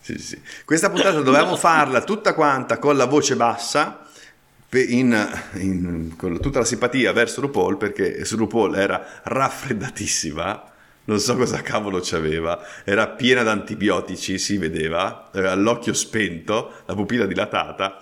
[0.00, 0.40] Sì, sì.
[0.64, 4.06] Questa puntata dovevamo farla tutta quanta con la voce bassa,
[4.70, 10.71] in, in- con tutta la simpatia verso RuPaul, perché su RuPaul era raffreddatissima,
[11.04, 17.26] non so cosa cavolo c'aveva, era piena d'antibiotici, si vedeva, aveva l'occhio spento, la pupilla
[17.26, 18.00] dilatata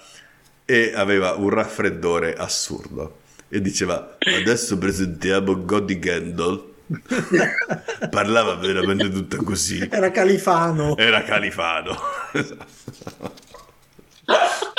[0.65, 3.19] e aveva un raffreddore assurdo.
[3.49, 6.69] E diceva, adesso presentiamo Godi Gendel.
[8.11, 9.89] Parlava veramente tutta così.
[9.91, 10.97] Era Califano.
[10.97, 11.99] Era Califano.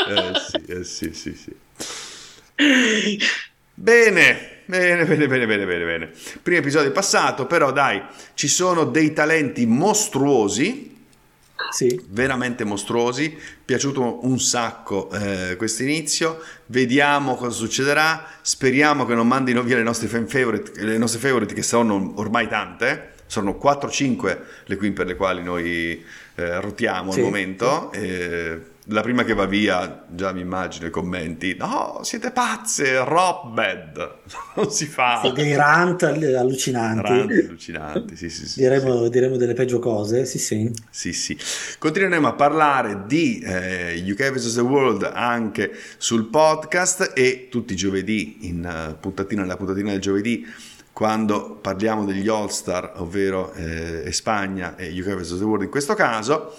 [0.08, 1.56] eh sì, eh sì, sì, sì.
[3.74, 6.12] Bene, bene, bene, bene, bene, bene, bene.
[6.42, 8.02] Primo episodio passato, però dai,
[8.34, 10.98] ci sono dei talenti mostruosi,
[11.72, 12.02] Sì.
[12.08, 13.38] veramente mostruosi.
[13.66, 16.42] Piaciuto un sacco eh, questo inizio.
[16.68, 18.26] Vediamo cosa succederà.
[18.42, 22.48] Speriamo che non mandino via le nostre fan favorite, le nostre favorite che sono ormai
[22.48, 23.10] tante.
[23.26, 26.04] Sono 4-5 le queen per le quali noi
[26.36, 27.92] eh, rotiamo Sì, al momento.
[27.94, 28.60] Eh,
[28.92, 31.56] la prima che va via, già mi immagino i commenti.
[31.58, 34.20] No, siete pazze, Robbed.
[34.56, 35.22] Non si fa.
[35.24, 37.08] Sì, dei rant allucinanti.
[37.08, 40.72] Ranti allucinanti, sì, sì, sì, Diremo, diremo delle peggio cose, sì, sì.
[40.90, 41.38] sì, sì.
[41.80, 44.56] Continueremo a parlare di eh, UK vs.
[44.56, 50.02] The World anche sul podcast e tutti i giovedì, in eh, puntatina, nella puntatina del
[50.02, 50.46] giovedì,
[50.92, 55.38] quando parliamo degli All-Star, ovvero eh, Spagna e UK vs.
[55.38, 56.56] The World in questo caso.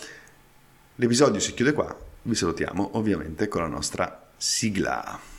[0.96, 5.30] L'episodio si chiude qua, vi salutiamo ovviamente con la nostra sigla.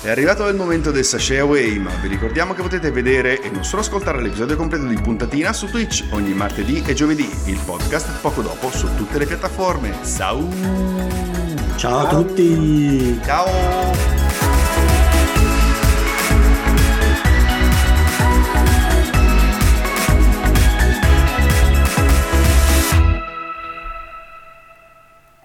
[0.00, 3.62] È arrivato il momento del Sashay Away, ma vi ricordiamo che potete vedere e non
[3.62, 8.40] solo ascoltare l'episodio completo di Puntatina su Twitch ogni martedì e giovedì, il podcast poco
[8.40, 9.94] dopo su tutte le piattaforme.
[10.06, 10.48] Ciao!
[11.76, 13.20] Ciao a tutti!
[13.22, 14.17] Ciao!